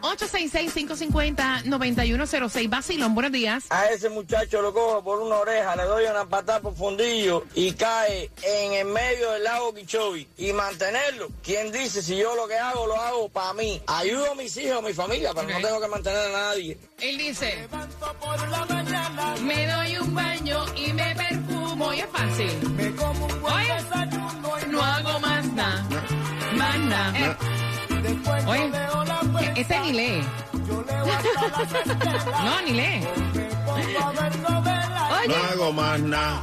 866-550-9106. 0.00 2.68
Basilón, 2.68 3.14
buenos 3.14 3.30
días. 3.32 3.64
A 3.70 3.90
ese 3.90 4.08
muchacho 4.08 4.62
lo 4.62 4.74
cojo 4.74 5.02
por 5.02 5.20
una 5.20 5.36
oreja, 5.36 5.74
le 5.76 5.84
doy 5.84 6.06
una 6.06 6.26
patada 6.26 6.60
por 6.60 6.74
fundillo 6.74 7.44
y 7.54 7.72
cae 7.72 8.30
en 8.42 8.72
el 8.72 8.86
medio 8.86 9.30
del 9.32 9.44
lago 9.44 9.74
Kichobi. 9.74 10.26
Y 10.38 10.52
mantenerlo, 10.52 11.28
¿quién 11.42 11.70
dice 11.72 12.02
si 12.02 12.16
yo 12.16 12.34
lo 12.34 12.48
que 12.48 12.56
hago 12.56 12.86
lo 12.86 13.00
hago 13.00 13.28
para 13.28 13.52
mí? 13.54 13.80
Ayudo 13.86 14.32
a 14.32 14.34
mis 14.34 14.56
hijos, 14.56 14.78
a 14.78 14.82
mi 14.82 14.92
familia, 14.92 15.32
pero 15.34 15.48
no 15.48 15.60
tengo 15.60 15.80
que 15.80 15.88
mantener 15.88 16.28
a 16.28 16.32
nadie. 16.32 16.78
Él 17.00 17.18
dice, 17.18 17.33
me 19.42 19.66
doy 19.66 19.96
un 19.98 20.14
baño 20.14 20.64
y 20.76 20.92
me 20.92 21.14
perfumo 21.16 21.92
y 21.92 22.00
es 22.00 22.06
fácil. 22.10 22.50
Oye, 23.42 24.68
no 24.70 24.80
hago 24.82 25.20
más 25.20 25.44
nada, 25.52 25.84
más 26.56 26.78
nada. 26.78 27.18
Eh, 27.18 27.36
Oye, 28.46 28.70
e- 29.46 29.60
este 29.60 29.80
ni 29.80 29.92
lee. 29.92 30.24
No, 32.44 32.60
ni 32.62 32.72
lee. 32.72 33.06
No 35.28 35.34
hago 35.50 35.72
más 35.72 36.00
nada, 36.00 36.42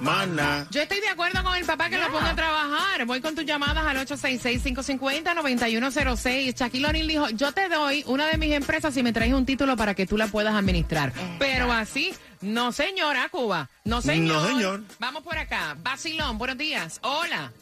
nada. 0.00 0.66
Yo 0.70 0.82
estoy 0.82 1.00
de 1.00 1.08
acuerdo 1.08 1.42
con 1.42 1.54
el 1.56 1.64
papá 1.64 1.88
que 1.90 1.98
lo 1.98 2.08
ponga 2.10 2.30
a 2.30 2.36
trabajar. 2.36 3.04
Voy 3.06 3.20
con 3.20 3.34
tus 3.34 3.44
llamadas 3.44 3.84
al 3.86 3.96
866-550-9106. 4.06 6.54
Shaquille 6.54 6.86
O'Neal 6.86 7.06
dijo, 7.06 7.28
yo 7.30 7.52
te 7.52 7.68
doy 7.68 8.02
una 8.06 8.26
de 8.26 8.38
mis 8.38 8.52
empresas 8.52 8.94
si 8.94 9.02
me 9.02 9.12
traes 9.12 9.32
un 9.32 9.46
título 9.46 9.76
para 9.76 9.94
que 9.94 10.06
tú 10.06 10.16
la 10.16 10.26
puedas 10.28 10.54
administrar. 10.54 11.12
Pero 11.38 11.72
así, 11.72 12.12
no 12.40 12.72
señora, 12.72 13.28
Cuba. 13.30 13.68
No 13.84 14.00
señor. 14.00 14.42
No, 14.42 14.48
señor. 14.48 14.82
Vamos 14.98 15.22
por 15.22 15.36
acá. 15.38 15.76
Basilón, 15.80 16.38
buenos 16.38 16.58
días. 16.58 16.98
Hola. 17.02 17.52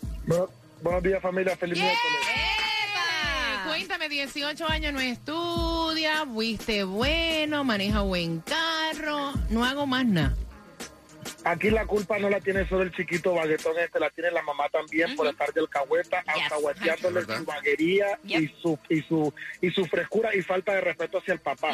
buenos 0.83 1.03
días, 1.03 1.21
familia. 1.23 1.57
Feliz 1.57 1.79
miércoles. 1.79 2.21
Eh, 2.35 2.39
Cuéntame, 3.67 4.09
18 4.09 4.67
años 4.67 4.93
no 4.95 5.01
estudia, 5.01 6.25
fuiste 6.25 6.85
bueno, 6.85 7.65
maneja 7.65 8.01
buen 8.01 8.41
carro, 8.41 9.35
no 9.51 9.63
hago 9.65 9.87
más 9.87 10.07
nada. 10.07 10.35
Aquí 11.45 11.71
la 11.71 11.87
culpa 11.87 12.19
no 12.19 12.29
la 12.29 12.41
tiene 12.41 12.69
solo 12.69 12.83
el 12.83 12.93
chiquito 12.93 13.33
baguetón 13.35 13.79
este, 13.79 14.01
la 14.01 14.11
tiene 14.11 14.31
la 14.33 14.43
mamá 14.43 14.69
también 14.71 15.15
por 15.15 15.27
estar 15.29 15.53
de 15.53 15.61
alcahueta, 15.61 16.23
alcahueteándole 16.27 17.21
Ajá. 17.21 17.39
su 17.39 17.45
vaguería 17.45 18.19
Yep. 18.25 18.41
y 18.43 18.49
su 18.61 18.79
y 18.89 19.01
su 19.03 19.33
y 19.61 19.71
su 19.71 19.87
frescura 19.87 20.35
y 20.35 20.43
falta 20.43 20.75
de 20.75 20.81
respeto 20.81 21.19
hacia 21.19 21.35
el 21.35 21.41
papá. 21.41 21.71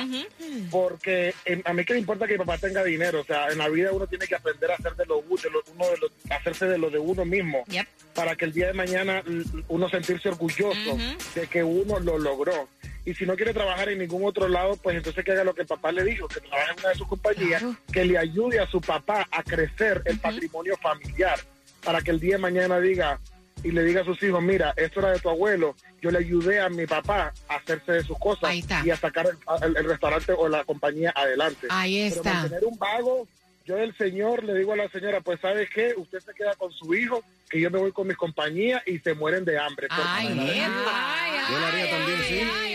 Porque 0.70 1.34
em, 1.44 1.62
a 1.64 1.72
mí 1.72 1.84
que 1.84 1.94
me 1.94 2.00
importa 2.00 2.26
que 2.26 2.34
mi 2.34 2.38
papá 2.44 2.58
tenga 2.58 2.84
dinero, 2.84 3.20
o 3.20 3.24
sea, 3.24 3.48
en 3.48 3.58
la 3.58 3.68
vida 3.68 3.90
uno 3.92 4.06
tiene 4.06 4.26
que 4.26 4.34
aprender 4.34 4.70
a 4.70 4.74
hacer 4.74 4.94
de 4.96 5.06
lo, 5.06 5.22
de 5.22 5.50
lo- 5.50 5.62
uno 5.74 5.84
de 5.90 5.96
lo- 5.98 6.34
hacerse 6.36 6.66
de 6.66 6.78
lo 6.78 6.90
de 6.90 6.98
uno 6.98 7.24
mismo 7.24 7.64
Yep. 7.68 7.86
para 8.14 8.36
que 8.36 8.44
el 8.44 8.52
día 8.52 8.66
de 8.68 8.74
mañana 8.74 9.22
uno 9.68 9.88
sentirse 9.88 10.28
orgulloso 10.28 10.98
de 11.34 11.46
que 11.46 11.64
uno 11.64 11.98
lo 12.00 12.18
logró. 12.18 12.68
Y 13.04 13.14
si 13.14 13.26
no 13.26 13.36
quiere 13.36 13.52
trabajar 13.52 13.88
en 13.90 13.98
ningún 13.98 14.24
otro 14.24 14.48
lado, 14.48 14.76
pues 14.76 14.96
entonces 14.96 15.24
que 15.24 15.32
haga 15.32 15.44
lo 15.44 15.54
que 15.54 15.62
el 15.62 15.66
papá 15.68 15.92
le 15.92 16.04
dijo, 16.04 16.26
que 16.26 16.40
trabaje 16.40 16.72
en 16.72 16.78
una 16.80 16.88
de 16.88 16.94
sus 16.94 17.06
compañías, 17.06 17.62
que 17.92 18.04
le 18.04 18.16
ayude 18.18 18.60
a 18.60 18.66
su 18.66 18.80
papá 18.80 19.26
a 19.30 19.42
crecer 19.42 20.02
el 20.06 20.18
patrimonio 20.18 20.76
familiar, 20.78 21.38
para 21.84 22.00
que 22.00 22.10
el 22.12 22.20
día 22.20 22.36
de 22.36 22.42
mañana 22.42 22.80
diga 22.80 23.20
y 23.62 23.70
le 23.72 23.82
diga 23.84 24.02
a 24.02 24.04
sus 24.04 24.22
hijos, 24.22 24.42
mira, 24.42 24.72
esto 24.76 25.00
era 25.00 25.10
de 25.12 25.20
tu 25.20 25.28
abuelo, 25.28 25.74
yo 26.00 26.10
le 26.10 26.18
ayudé 26.18 26.60
a 26.60 26.68
mi 26.70 26.86
papá 26.86 27.32
a 27.48 27.54
hacerse 27.56 27.92
de 27.92 28.02
sus 28.02 28.18
cosas 28.18 28.50
y 28.84 28.90
a 28.90 28.96
sacar 28.96 29.26
el, 29.26 29.36
el- 29.66 29.76
el 29.76 29.84
restaurante 29.84 30.32
o 30.32 30.48
la 30.48 30.64
compañía 30.64 31.12
adelante. 31.14 31.66
Ahí 31.70 32.06
Pero 32.10 32.16
está. 32.22 32.34
mantener 32.34 32.64
un 32.64 32.78
vago, 32.78 33.28
yo 33.64 33.76
el 33.78 33.96
señor 33.96 34.44
le 34.44 34.54
digo 34.54 34.72
a 34.72 34.76
la 34.76 34.88
señora, 34.90 35.20
pues 35.20 35.40
¿sabe 35.40 35.68
qué? 35.72 35.94
Usted 35.96 36.20
se 36.20 36.32
queda 36.34 36.54
con 36.54 36.70
su 36.72 36.94
hijo, 36.94 37.24
que 37.48 37.60
yo 37.60 37.70
me 37.70 37.78
voy 37.78 37.92
con 37.92 38.06
mis 38.06 38.16
compañías 38.16 38.82
y 38.86 38.98
se 38.98 39.14
mueren 39.14 39.44
de 39.44 39.58
hambre. 39.58 39.86
Ay, 39.90 40.28
ay, 40.28 40.60
ay, 40.60 41.32
Yo 41.50 41.58
lo 41.58 41.66
haría 41.66 41.84
ay, 41.84 41.90
también, 41.90 42.18
ay, 42.20 42.26
sí. 42.28 42.40
ay, 42.52 42.74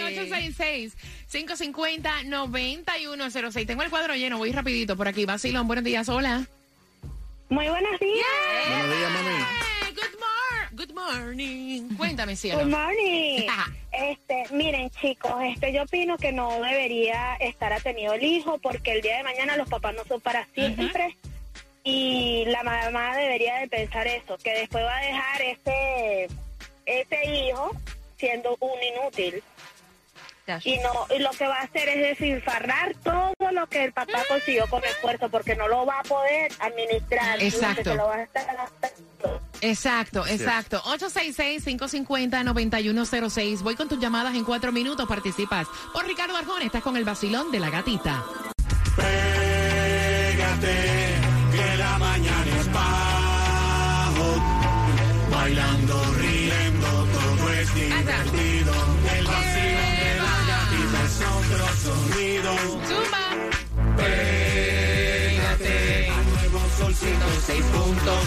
866-550-9106. 1.32 3.68
Tengo 3.68 3.84
el 3.84 3.90
cuadro 3.90 4.16
lleno, 4.16 4.38
voy 4.40 4.52
rapidito 4.52 4.96
por 4.98 5.08
aquí. 5.08 5.26
Basilón, 5.26 5.68
buenos 5.68 5.86
días, 5.86 6.10
hola. 6.10 6.46
Muy 7.50 7.68
buenos 7.68 8.00
días. 8.00 8.28
Buenos 8.70 8.98
días, 8.98 9.12
mami. 9.12 9.44
Good, 10.90 10.96
mor- 10.96 11.14
good 11.14 11.26
morning. 11.26 11.96
Cuéntame, 11.98 12.36
cielo. 12.36 12.60
Good 12.64 12.72
morning. 12.72 13.48
Este, 13.92 14.46
miren, 14.52 14.90
chicos, 14.92 15.34
este, 15.44 15.74
yo 15.74 15.82
opino 15.82 16.16
que 16.18 16.32
no 16.32 16.62
debería 16.62 17.36
estar 17.40 17.74
atenido 17.74 18.14
el 18.14 18.24
hijo 18.24 18.60
porque 18.60 18.92
el 18.94 19.02
día 19.02 19.18
de 19.18 19.24
mañana 19.24 19.58
los 19.58 19.68
papás 19.68 19.96
no 19.96 20.06
son 20.06 20.22
para 20.22 20.46
siempre. 20.54 21.18
Y 21.84 22.46
la 22.46 22.62
mamá 22.64 23.18
debería 23.18 23.56
de 23.58 23.68
pensar 23.68 24.06
eso, 24.08 24.38
que 24.38 24.52
después 24.54 24.86
va 24.86 24.96
a 24.96 25.02
dejar 25.02 25.42
ese, 25.42 26.28
ese 26.86 27.30
hijo 27.48 27.72
siendo 28.18 28.56
un 28.60 28.78
inútil. 28.84 29.44
Y 30.64 30.78
no 30.78 31.08
y 31.14 31.20
lo 31.20 31.32
que 31.32 31.48
va 31.48 31.58
a 31.58 31.64
hacer 31.64 31.90
es 31.90 31.98
despilfarrar 32.20 32.94
todo 33.04 33.34
lo 33.52 33.68
que 33.68 33.86
el 33.86 33.92
papá 33.92 34.24
consiguió 34.28 34.68
con 34.68 34.84
esfuerzo 34.84 35.30
porque 35.30 35.56
no 35.56 35.68
lo 35.68 35.86
va 35.86 36.00
a 36.00 36.04
poder 36.04 36.52
administrar. 36.60 37.42
Exacto. 37.44 37.84
Se 37.92 37.96
lo 37.96 38.08
va 38.08 38.16
a 38.18 38.24
estar 38.24 38.46
gastando. 38.56 39.09
Exacto, 39.62 40.26
exacto. 40.28 40.82
866-550-9106. 40.84 43.62
Voy 43.62 43.76
con 43.76 43.88
tus 43.88 44.00
llamadas 44.00 44.36
en 44.36 44.44
cuatro 44.44 44.72
minutos. 44.72 45.08
Participas. 45.08 45.68
Por 45.94 46.06
Ricardo 46.06 46.38
Arjona, 46.38 46.66
estás 46.66 46.84
con 46.84 46.98
el 46.98 47.06
vacilón 47.06 47.52
de 47.52 47.60
la 47.60 47.70
gatita. 47.70 48.24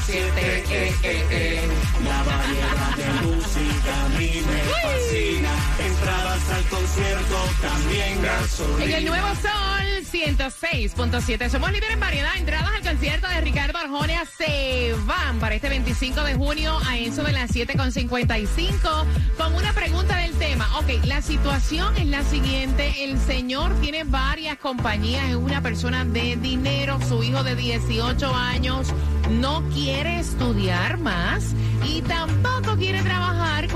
106.7. 0.06 0.14
Eh, 0.36 0.94
eh, 1.02 1.26
eh. 1.30 1.68
La 2.04 2.22
variedad 2.24 2.96
de 2.96 3.26
música 3.26 4.04
a 4.04 4.08
mí 4.18 4.42
me 4.46 4.60
fascina. 4.72 5.50
Entradas 5.78 6.50
al 6.50 6.64
concierto, 6.64 7.36
también 7.60 8.22
gasolina. 8.22 8.84
En 8.84 8.92
el 8.92 9.04
nuevo 9.04 9.28
sol 9.36 9.91
106.7. 10.24 11.50
Somos 11.50 11.72
líderes 11.72 11.94
en 11.94 12.00
variedad. 12.00 12.30
Entradas 12.36 12.70
al 12.76 12.82
concierto 12.82 13.26
de 13.26 13.40
Ricardo 13.40 13.76
Arjona 13.78 14.24
se 14.24 14.94
van 15.04 15.40
para 15.40 15.56
este 15.56 15.68
25 15.68 16.22
de 16.22 16.34
junio 16.34 16.78
a 16.86 16.96
eso 16.96 17.24
de 17.24 17.32
las 17.32 17.50
7.55 17.50 19.04
con 19.36 19.54
una 19.54 19.72
pregunta 19.72 20.16
del 20.18 20.32
tema. 20.38 20.78
Ok, 20.78 21.04
la 21.06 21.22
situación 21.22 21.96
es 21.96 22.06
la 22.06 22.22
siguiente. 22.22 23.02
El 23.02 23.18
señor 23.18 23.74
tiene 23.80 24.04
varias 24.04 24.58
compañías, 24.58 25.28
es 25.28 25.34
una 25.34 25.60
persona 25.60 26.04
de 26.04 26.36
dinero. 26.36 27.00
Su 27.08 27.24
hijo 27.24 27.42
de 27.42 27.56
18 27.56 28.32
años 28.32 28.94
no 29.28 29.64
quiere 29.70 30.20
estudiar 30.20 30.98
más 30.98 31.52
y 31.84 32.00
trabajar 32.02 32.41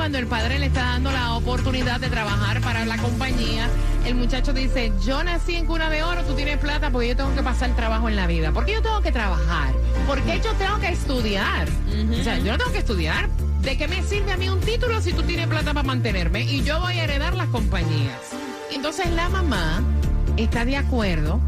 cuando 0.06 0.18
el 0.18 0.28
padre 0.28 0.60
le 0.60 0.66
está 0.66 0.82
dando 0.82 1.10
la 1.10 1.34
oportunidad 1.34 1.98
de 1.98 2.08
trabajar 2.08 2.60
para 2.60 2.84
la 2.84 2.96
compañía. 2.96 3.68
El 4.04 4.14
muchacho 4.14 4.52
dice, 4.52 4.92
yo 5.04 5.24
nací 5.24 5.56
en 5.56 5.66
cuna 5.66 5.90
de 5.90 6.04
oro, 6.04 6.22
tú 6.22 6.34
tienes 6.34 6.58
plata 6.58 6.90
porque 6.90 7.08
yo 7.08 7.16
tengo 7.16 7.34
que 7.34 7.42
pasar 7.42 7.74
trabajo 7.74 8.08
en 8.08 8.14
la 8.14 8.28
vida. 8.28 8.52
¿Por 8.52 8.64
qué 8.64 8.74
yo 8.74 8.82
tengo 8.82 9.00
que 9.00 9.10
trabajar? 9.10 9.74
¿Por 10.06 10.22
qué 10.22 10.40
yo 10.44 10.52
tengo 10.52 10.78
que 10.78 10.90
estudiar? 10.90 11.66
O 12.20 12.22
sea, 12.22 12.38
yo 12.38 12.52
no 12.52 12.58
tengo 12.58 12.70
que 12.70 12.78
estudiar. 12.78 13.28
¿De 13.62 13.76
qué 13.76 13.88
me 13.88 14.00
sirve 14.04 14.30
a 14.30 14.36
mí 14.36 14.48
un 14.48 14.60
título 14.60 15.00
si 15.00 15.12
tú 15.12 15.24
tienes 15.24 15.48
plata 15.48 15.74
para 15.74 15.84
mantenerme? 15.84 16.42
Y 16.42 16.62
yo 16.62 16.78
voy 16.78 17.00
a 17.00 17.02
heredar 17.02 17.34
las 17.34 17.48
compañías. 17.48 18.30
Entonces 18.72 19.10
la 19.10 19.28
mamá 19.28 19.82
está 20.36 20.64
de 20.64 20.76
acuerdo 20.76 21.40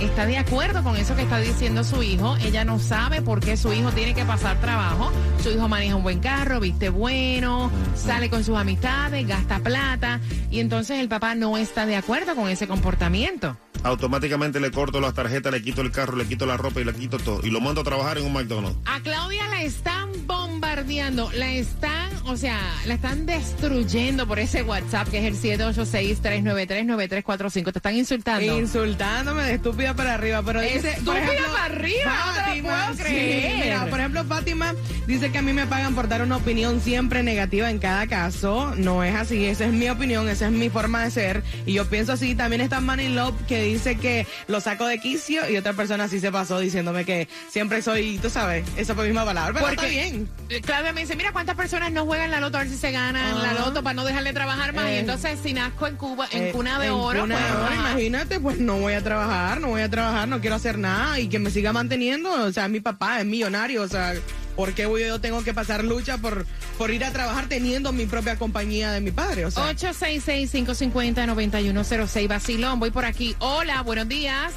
está 0.00 0.26
de 0.26 0.38
acuerdo 0.38 0.82
con 0.82 0.96
eso 0.96 1.14
que 1.16 1.22
está 1.22 1.38
diciendo 1.38 1.84
su 1.84 2.02
hijo. 2.02 2.36
Ella 2.38 2.64
no 2.64 2.78
sabe 2.78 3.22
por 3.22 3.40
qué 3.40 3.56
su 3.56 3.72
hijo 3.72 3.90
tiene 3.92 4.14
que 4.14 4.24
pasar 4.24 4.60
trabajo. 4.60 5.10
Su 5.42 5.50
hijo 5.50 5.68
maneja 5.68 5.96
un 5.96 6.02
buen 6.02 6.20
carro, 6.20 6.60
viste 6.60 6.88
bueno, 6.88 7.70
sale 7.94 8.30
con 8.30 8.44
sus 8.44 8.56
amistades, 8.56 9.26
gasta 9.26 9.58
plata. 9.60 10.20
Y 10.50 10.60
entonces 10.60 11.00
el 11.00 11.08
papá 11.08 11.34
no 11.34 11.56
está 11.56 11.86
de 11.86 11.96
acuerdo 11.96 12.34
con 12.34 12.48
ese 12.48 12.66
comportamiento. 12.66 13.56
Automáticamente 13.84 14.58
le 14.60 14.70
corto 14.70 14.98
las 14.98 15.12
tarjetas, 15.12 15.52
le 15.52 15.60
quito 15.62 15.82
el 15.82 15.90
carro, 15.90 16.16
le 16.16 16.26
quito 16.26 16.46
la 16.46 16.56
ropa 16.56 16.80
y 16.80 16.84
le 16.84 16.94
quito 16.94 17.18
todo. 17.18 17.40
Y 17.44 17.50
lo 17.50 17.60
mando 17.60 17.82
a 17.82 17.84
trabajar 17.84 18.16
en 18.16 18.24
un 18.24 18.32
McDonald's. 18.32 18.78
A 18.86 18.98
Claudia 19.00 19.46
la 19.48 19.62
están 19.62 20.08
bombardeando, 20.26 21.30
la 21.32 21.52
están, 21.52 22.10
o 22.24 22.34
sea, 22.38 22.58
la 22.86 22.94
están 22.94 23.26
destruyendo 23.26 24.26
por 24.26 24.38
ese 24.38 24.62
WhatsApp 24.62 25.10
que 25.10 25.18
es 25.18 25.44
el 25.44 25.60
786-393-9345. 25.60 27.72
Te 27.72 27.78
están 27.78 27.94
insultando. 27.94 28.58
Insultándome 28.58 29.42
de 29.44 29.52
estúpida 29.52 29.92
para 29.94 30.14
arriba, 30.14 30.42
pero 30.42 30.62
dice... 30.62 30.96
por 31.04 31.18
Estúpida 31.18 31.18
ejemplo, 31.18 31.52
para 31.52 31.64
arriba, 31.66 32.16
no 32.24 32.32
te 32.32 32.56
lo 32.56 32.62
puedo 32.62 32.94
sí, 32.94 33.02
creer. 33.02 33.64
mira, 33.64 33.86
por 33.90 34.00
ejemplo, 34.00 34.24
Fátima 34.24 34.74
dice 35.06 35.30
que 35.30 35.36
a 35.36 35.42
mí 35.42 35.52
me 35.52 35.66
pagan 35.66 35.94
por 35.94 36.08
dar 36.08 36.22
una 36.22 36.38
opinión 36.38 36.80
siempre 36.80 37.22
negativa 37.22 37.70
en 37.70 37.78
cada 37.78 38.06
caso. 38.06 38.74
No 38.76 39.04
es 39.04 39.14
así, 39.14 39.44
esa 39.44 39.66
es 39.66 39.74
mi 39.74 39.90
opinión, 39.90 40.26
esa 40.30 40.46
es 40.46 40.52
mi 40.52 40.70
forma 40.70 41.04
de 41.04 41.10
ser. 41.10 41.42
Y 41.66 41.74
yo 41.74 41.86
pienso 41.90 42.14
así. 42.14 42.34
También 42.34 42.62
está 42.62 42.80
Manny 42.80 43.10
Love 43.10 43.34
que 43.46 43.62
dice 43.62 43.73
que 43.82 44.26
lo 44.48 44.60
saco 44.60 44.86
de 44.86 44.98
quicio 44.98 45.48
y 45.50 45.56
otra 45.56 45.72
persona 45.72 46.08
sí 46.08 46.20
se 46.20 46.30
pasó 46.30 46.58
diciéndome 46.60 47.04
que 47.04 47.28
siempre 47.50 47.82
soy, 47.82 48.18
tú 48.18 48.30
sabes, 48.30 48.64
esa 48.76 48.94
fue 48.94 49.06
misma 49.06 49.24
palabra. 49.24 49.52
Pero 49.54 49.66
está 49.68 49.82
Porque 49.82 49.90
bien. 49.90 50.28
eh, 50.48 50.60
Claudia 50.60 50.92
me 50.92 51.00
dice, 51.02 51.16
mira 51.16 51.32
cuántas 51.32 51.56
personas 51.56 51.92
no 51.92 52.04
juegan 52.04 52.30
la 52.30 52.40
loto 52.40 52.56
a 52.58 52.60
ver 52.60 52.68
si 52.70 52.76
se 52.76 52.90
ganan 52.92 53.42
la 53.42 53.52
loto 53.54 53.82
para 53.82 53.94
no 53.94 54.04
dejarle 54.04 54.32
trabajar 54.32 54.72
más. 54.74 54.86
y 54.86 54.94
Eh, 54.94 54.98
entonces 55.00 55.38
si 55.42 55.52
nazco 55.52 55.86
en 55.86 55.96
Cuba, 55.96 56.26
en 56.30 56.44
Eh, 56.44 56.50
cuna 56.52 56.78
de 56.78 56.86
en 56.86 56.92
oro, 56.92 57.20
cuna 57.20 57.34
pues, 57.36 57.46
de 57.48 57.52
oro, 57.56 57.64
ajá. 57.66 57.74
imagínate, 57.90 58.40
pues 58.40 58.58
no 58.58 58.76
voy 58.78 58.92
a 58.94 59.02
trabajar, 59.02 59.60
no 59.60 59.68
voy 59.68 59.82
a 59.82 59.90
trabajar, 59.90 60.28
no 60.28 60.40
quiero 60.40 60.56
hacer 60.56 60.78
nada 60.78 61.18
y 61.20 61.28
que 61.28 61.38
me 61.38 61.50
siga 61.50 61.72
manteniendo. 61.72 62.30
O 62.32 62.52
sea, 62.52 62.68
mi 62.68 62.80
papá 62.80 63.20
es 63.20 63.26
millonario, 63.26 63.82
o 63.82 63.88
sea, 63.88 64.14
¿por 64.56 64.72
qué 64.74 64.86
voy- 64.86 65.06
yo 65.06 65.20
tengo 65.20 65.42
que 65.44 65.52
pasar 65.54 65.84
lucha 65.84 66.18
por, 66.18 66.44
por 66.78 66.90
ir 66.90 67.04
a 67.04 67.12
trabajar 67.12 67.46
teniendo 67.48 67.92
mi 67.92 68.06
propia 68.06 68.36
compañía 68.36 68.90
de 68.92 69.00
mi 69.00 69.10
padre? 69.10 69.44
O 69.46 69.50
sea, 69.50 69.70
866-550-9106. 69.72 72.28
Basilón, 72.28 72.78
voy 72.80 72.90
por 72.90 73.04
aquí. 73.04 73.34
Hola, 73.38 73.82
buenos 73.82 74.08
días. 74.08 74.52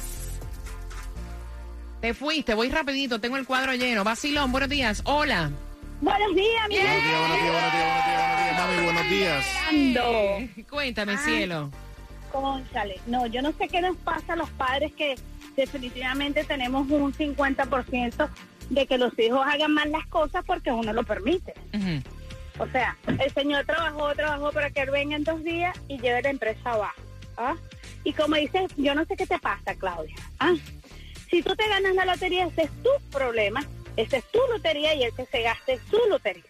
Te 2.00 2.14
fuiste, 2.14 2.54
voy 2.54 2.68
rapidito, 2.70 3.20
tengo 3.20 3.36
el 3.36 3.44
cuadro 3.46 3.74
lleno. 3.74 4.04
Basilón, 4.04 4.50
buenos 4.52 4.70
días. 4.70 5.02
Hola. 5.04 5.50
Buenos 6.00 6.32
días, 6.36 6.68
mi 6.68 6.76
Buenos 6.76 6.94
días, 6.94 7.18
buenos 7.18 7.42
días, 7.42 7.52
buenos 7.52 7.72
días, 7.72 7.90
buenos 7.90 8.02
días, 8.06 8.22
buenos 8.22 8.44
días, 8.44 8.56
mami, 8.56 8.84
buenos 8.84 9.10
días. 9.10 9.44
Ando. 9.68 10.04
Cuéntame, 10.70 11.12
Ay. 11.12 11.18
cielo. 11.24 11.70
Cónchale, 12.30 13.00
no, 13.06 13.26
yo 13.26 13.42
no 13.42 13.52
sé 13.58 13.66
qué 13.68 13.80
nos 13.80 13.96
pasa 13.96 14.34
a 14.34 14.36
los 14.36 14.48
padres 14.50 14.92
que 14.92 15.16
definitivamente 15.56 16.44
tenemos 16.44 16.88
un 16.88 17.12
50% 17.12 18.28
de 18.70 18.86
que 18.86 18.98
los 18.98 19.18
hijos 19.18 19.40
hagan 19.46 19.72
mal 19.74 19.90
las 19.90 20.06
cosas 20.08 20.44
porque 20.46 20.70
uno 20.70 20.92
lo 20.92 21.02
permite. 21.04 21.54
O 22.58 22.66
sea, 22.68 22.96
el 23.06 23.32
señor 23.32 23.64
trabajó, 23.66 24.12
trabajó 24.14 24.50
para 24.52 24.70
que 24.70 24.80
él 24.82 24.90
venga 24.90 25.16
en 25.16 25.24
dos 25.24 25.42
días 25.44 25.76
y 25.88 25.98
lleve 26.00 26.22
la 26.22 26.30
empresa 26.30 26.72
abajo. 26.72 27.00
¿ah? 27.36 27.54
Y 28.04 28.12
como 28.12 28.36
dices, 28.36 28.70
yo 28.76 28.94
no 28.94 29.04
sé 29.04 29.16
qué 29.16 29.26
te 29.26 29.38
pasa, 29.38 29.74
Claudia. 29.76 30.14
¿ah? 30.40 30.54
Si 31.30 31.42
tú 31.42 31.54
te 31.54 31.68
ganas 31.68 31.94
la 31.94 32.04
lotería, 32.04 32.46
ese 32.46 32.62
es 32.62 32.70
tu 32.82 32.90
problema, 33.10 33.64
esa 33.96 34.16
es 34.16 34.24
tu 34.32 34.38
lotería 34.50 34.94
y 34.94 35.04
el 35.04 35.12
que 35.12 35.26
se 35.26 35.42
gaste 35.42 35.74
es 35.74 35.80
su 35.90 35.98
lotería. 36.08 36.42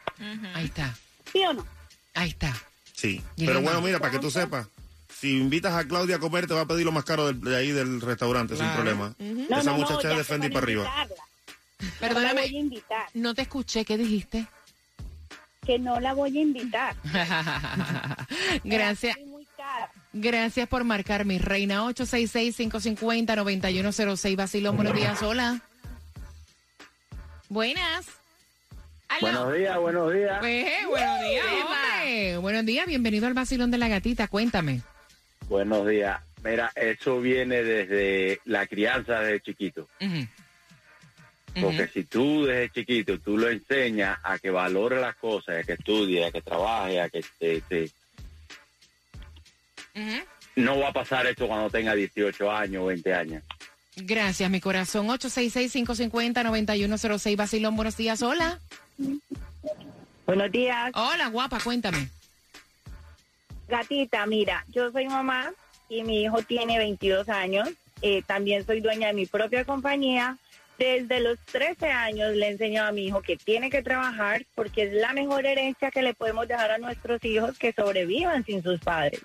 Ahí 0.55 0.65
está, 0.67 0.95
¿Sí 1.33 1.45
o 1.45 1.53
no? 1.53 1.67
ahí 2.15 2.31
está. 2.31 2.55
Sí, 2.95 3.23
pero 3.37 3.61
bueno, 3.61 3.81
mira, 3.83 3.99
para 4.01 4.11
que 4.13 4.19
tú 4.19 4.31
sepas, 4.31 4.67
si 5.15 5.37
invitas 5.39 5.73
a 5.75 5.87
Claudia 5.87 6.17
a 6.17 6.19
comer, 6.19 6.47
te 6.47 6.55
va 6.55 6.63
a 6.63 6.67
pedir 6.67 6.85
lo 6.87 6.91
más 6.93 7.05
caro 7.05 7.27
del- 7.27 7.41
de 7.41 7.57
ahí 7.57 7.71
del 7.71 8.01
restaurante, 8.01 8.57
sin 8.57 8.69
problema. 8.73 9.15
No, 9.19 9.59
Esa 9.59 9.71
no, 9.71 9.73
no, 9.73 9.79
muchacha 9.79 10.03
ya 10.03 10.11
es 10.13 10.17
de 10.19 10.25
Fendi 10.25 10.49
para 10.49 10.61
para 10.61 10.65
arriba. 10.65 10.85
invitarla. 10.85 11.25
No 11.81 11.87
la 11.87 11.99
Perdóname, 12.01 12.43
voy 12.43 12.57
a 12.57 12.61
invitar, 12.61 13.07
no 13.15 13.35
te 13.35 13.43
escuché, 13.43 13.85
¿qué 13.85 13.97
dijiste? 13.97 14.47
que 15.69 15.79
no 15.79 16.01
la 16.01 16.15
voy 16.15 16.37
a 16.39 16.41
invitar. 16.41 16.97
Gracias. 18.65 19.15
Gracias 20.15 20.67
por 20.67 20.85
marcar 20.85 21.27
mi 21.27 21.37
reina 21.37 21.85
866-550-9106. 21.85 24.35
Basilón, 24.35 24.77
buenos 24.77 24.95
días. 24.95 25.23
Hola. 25.23 25.61
Buenas. 27.51 28.07
Aló. 29.11 29.21
Buenos 29.21 29.55
días, 29.55 29.79
buenos 29.79 30.11
días. 30.11 30.43
Eh, 30.43 30.79
buenos 30.89 31.21
días, 31.21 31.45
hombre. 31.63 32.39
Buenos 32.39 32.65
días, 32.65 32.87
bienvenido 32.87 33.27
al 33.27 33.35
Basilón 33.35 33.71
de 33.71 33.77
la 33.77 33.89
Gatita. 33.89 34.27
Cuéntame. 34.27 34.81
Buenos 35.51 35.87
días. 35.87 36.19
Mira, 36.43 36.73
eso 36.77 37.21
viene 37.21 37.63
desde 37.63 38.41
la 38.47 38.67
crianza 38.67 39.21
desde 39.21 39.43
chiquito. 39.43 39.87
Ujú. 40.01 40.27
Porque 41.61 41.89
si 41.89 42.05
tú 42.05 42.45
desde 42.45 42.71
chiquito 42.71 43.19
tú 43.19 43.37
lo 43.37 43.49
enseñas 43.49 44.19
a 44.23 44.39
que 44.39 44.51
valore 44.51 45.01
las 45.01 45.17
cosas, 45.17 45.59
a 45.59 45.65
que 45.65 45.73
estudie, 45.73 46.25
a 46.25 46.31
que 46.31 46.43
trabaje, 46.43 47.01
a 47.01 47.09
que 47.09 47.25
te, 47.39 47.91
no 50.57 50.81
va 50.81 50.89
a 50.89 50.93
pasar 50.93 51.27
esto 51.27 51.47
cuando 51.47 51.71
tenga 51.71 51.95
18 51.95 52.51
años 52.51 52.83
o 52.83 52.87
20 52.87 53.15
años. 53.15 53.45
Gracias, 53.97 54.51
mi 54.51 54.61
corazón. 54.61 55.07
866-550-9106. 55.09 57.37
Basilón, 57.37 57.77
buenos 57.77 57.97
días. 57.97 58.23
Hola. 58.23 58.59
Buenos 60.27 60.51
días, 60.53 60.91
Hola, 60.95 61.29
guapa, 61.29 61.59
cuéntame. 61.63 62.09
gatita. 63.69 64.27
Mira, 64.27 64.65
yo 64.69 64.91
soy 64.93 65.07
mamá 65.09 65.53
y 65.89 66.03
mi 66.03 66.23
hijo 66.23 66.43
tiene 66.43 66.79
22 66.79 67.29
años. 67.29 67.69
Eh, 68.03 68.23
también 68.27 68.67
soy 68.67 68.81
dueña 68.81 69.09
de 69.09 69.15
mi 69.15 69.27
propia 69.27 69.65
compañía. 69.65 70.37
Desde 70.79 71.21
los 71.21 71.39
13 71.41 71.87
años 71.91 72.35
le 72.35 72.51
enseño 72.51 72.85
a 72.85 72.93
mi 72.93 73.07
hijo 73.07 73.21
que 73.21 73.37
tiene 73.37 73.69
que 73.69 73.83
trabajar 73.83 74.47
porque 74.55 74.85
es 74.85 74.93
la 74.93 75.13
mejor 75.13 75.45
herencia 75.45 75.91
que 75.91 76.03
le 76.03 76.15
podemos 76.15 76.47
dejar 76.47 76.71
a 76.71 76.79
nuestros 76.79 77.25
hijos 77.25 77.59
que 77.59 77.73
sobrevivan 77.73 78.45
sin 78.45 78.63
sus 78.63 78.79
padres. 78.81 79.21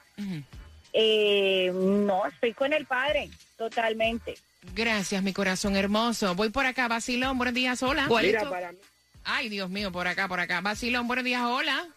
Eh, 0.93 1.71
no, 1.73 2.25
estoy 2.25 2.53
con 2.53 2.73
el 2.73 2.85
padre, 2.85 3.29
totalmente. 3.57 4.35
Gracias, 4.75 5.21
mi 5.21 5.33
corazón 5.33 5.75
hermoso. 5.75 6.33
Voy 6.35 6.49
por 6.49 6.65
acá, 6.65 6.87
Basilón, 6.87 7.37
buenos 7.37 7.53
días. 7.53 7.83
Hola. 7.83 8.07
Mira, 8.07 8.49
para 8.49 8.71
mí, 8.71 8.77
Ay, 9.23 9.49
Dios 9.49 9.69
mío, 9.69 9.91
por 9.91 10.07
acá, 10.07 10.27
por 10.27 10.39
acá. 10.39 10.61
Basilón, 10.61 11.07
buenos 11.07 11.25
días. 11.25 11.41
Hola. 11.43 11.87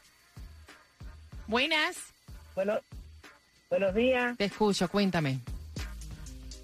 Buenas. 1.46 1.96
Bueno, 2.54 2.78
buenos 3.70 3.94
días. 3.94 4.36
Te 4.36 4.44
escucho, 4.44 4.88
cuéntame. 4.88 5.40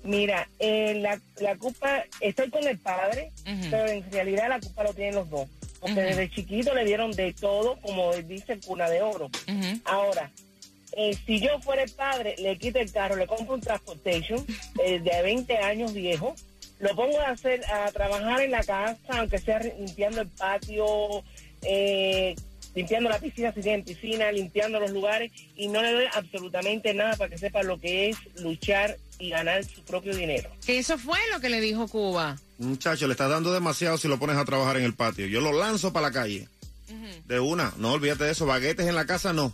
Mira, 0.05 0.49
eh, 0.59 0.95
la, 0.95 1.21
la 1.41 1.57
culpa, 1.57 2.05
estoy 2.21 2.51
con 2.51 2.67
el 2.67 2.79
padre, 2.79 3.31
pero 3.71 3.87
en 3.87 4.11
realidad 4.11 4.49
la 4.49 4.61
culpa 4.61 4.85
lo 4.85 4.95
tienen 4.95 5.15
los 5.15 5.31
dos. 5.31 5.49
Porque 5.81 6.01
desde 6.01 6.31
chiquito 6.31 6.75
le 6.75 6.85
dieron 6.85 7.11
de 7.13 7.33
todo, 7.33 7.77
como 7.81 8.13
dice 8.15 8.59
cuna 8.61 8.89
de 8.89 9.03
oro. 9.03 9.31
Ahora, 9.85 10.31
eh, 10.93 11.17
si 11.27 11.41
yo 11.41 11.59
fuera 11.61 11.83
el 11.83 11.91
padre, 11.91 12.35
le 12.39 12.59
quito 12.59 12.79
el 12.79 12.93
carro, 12.93 13.17
le 13.17 13.27
compro 13.27 13.55
un 13.55 13.61
transportation 13.61 14.45
eh, 14.85 15.01
de 15.01 15.23
20 15.23 15.57
años 15.59 15.95
viejo, 15.95 16.35
lo 16.81 16.95
pongo 16.95 17.19
a 17.21 17.31
hacer 17.31 17.65
a 17.67 17.91
trabajar 17.93 18.43
en 18.43 18.51
la 18.51 18.63
casa, 18.63 18.99
aunque 19.09 19.39
sea 19.39 19.61
limpiando 19.61 20.21
el 20.21 20.29
patio, 20.29 21.23
eh, 21.63 22.35
limpiando 22.75 23.09
la 23.09 23.19
piscina 23.19 23.53
si 23.53 23.61
tienen 23.61 23.85
piscina, 23.85 24.31
limpiando 24.33 24.81
los 24.81 24.91
lugares 24.91 25.33
y 25.57 25.69
no 25.69 25.81
le 25.83 25.93
doy 25.93 26.05
absolutamente 26.13 26.93
nada 26.93 27.17
para 27.17 27.31
que 27.31 27.39
sepa 27.39 27.63
lo 27.63 27.79
que 27.79 28.11
es 28.11 28.17
luchar 28.37 28.97
y 29.19 29.31
ganar 29.31 29.65
su 29.65 29.83
propio 29.83 30.15
dinero. 30.15 30.51
Que 30.65 30.79
eso 30.79 30.99
fue 30.99 31.19
lo 31.33 31.41
que 31.41 31.49
le 31.49 31.61
dijo 31.61 31.89
Cuba. 31.89 32.39
Muchacho, 32.59 33.07
le 33.07 33.13
estás 33.13 33.31
dando 33.31 33.53
demasiado 33.53 33.99
si 33.99 34.09
lo 34.09 34.19
pones 34.19 34.37
a 34.37 34.45
trabajar 34.45 34.77
en 34.77 34.85
el 34.85 34.95
patio. 34.95 35.27
Yo 35.27 35.41
lo 35.41 35.53
lanzo 35.53 35.93
para 35.93 36.09
la 36.09 36.13
calle. 36.13 36.49
De 37.27 37.41
una, 37.41 37.73
no 37.79 37.93
olvídate 37.93 38.25
de 38.25 38.33
eso. 38.33 38.47
Baguetes 38.47 38.87
en 38.87 38.95
la 38.95 39.07
casa, 39.07 39.33
no. 39.33 39.53